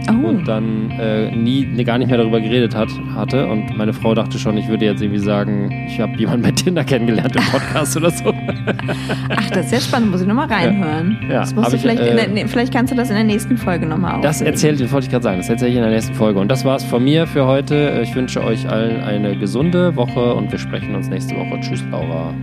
[0.09, 3.47] Oh, und dann äh, nie nee, gar nicht mehr darüber geredet hat, hatte.
[3.47, 6.83] Und meine Frau dachte schon, ich würde jetzt irgendwie sagen, ich habe jemanden bei Tinder
[6.83, 8.25] kennengelernt im Podcast oder so.
[9.29, 11.17] ach, das ist sehr spannend, muss ich nochmal reinhören.
[11.29, 13.15] Ja, das musst du ich, vielleicht, äh, in der, nee, vielleicht kannst du das in
[13.15, 15.91] der nächsten Folge nochmal Das erzählt, wollte ich gerade sagen, das erzähle ich in der
[15.91, 16.39] nächsten Folge.
[16.39, 18.01] Und das war's von mir für heute.
[18.03, 21.59] Ich wünsche euch allen eine gesunde Woche und wir sprechen uns nächste Woche.
[21.61, 22.33] Tschüss, Laura.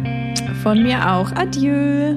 [0.63, 1.33] Von mir auch.
[1.33, 2.17] Adieu.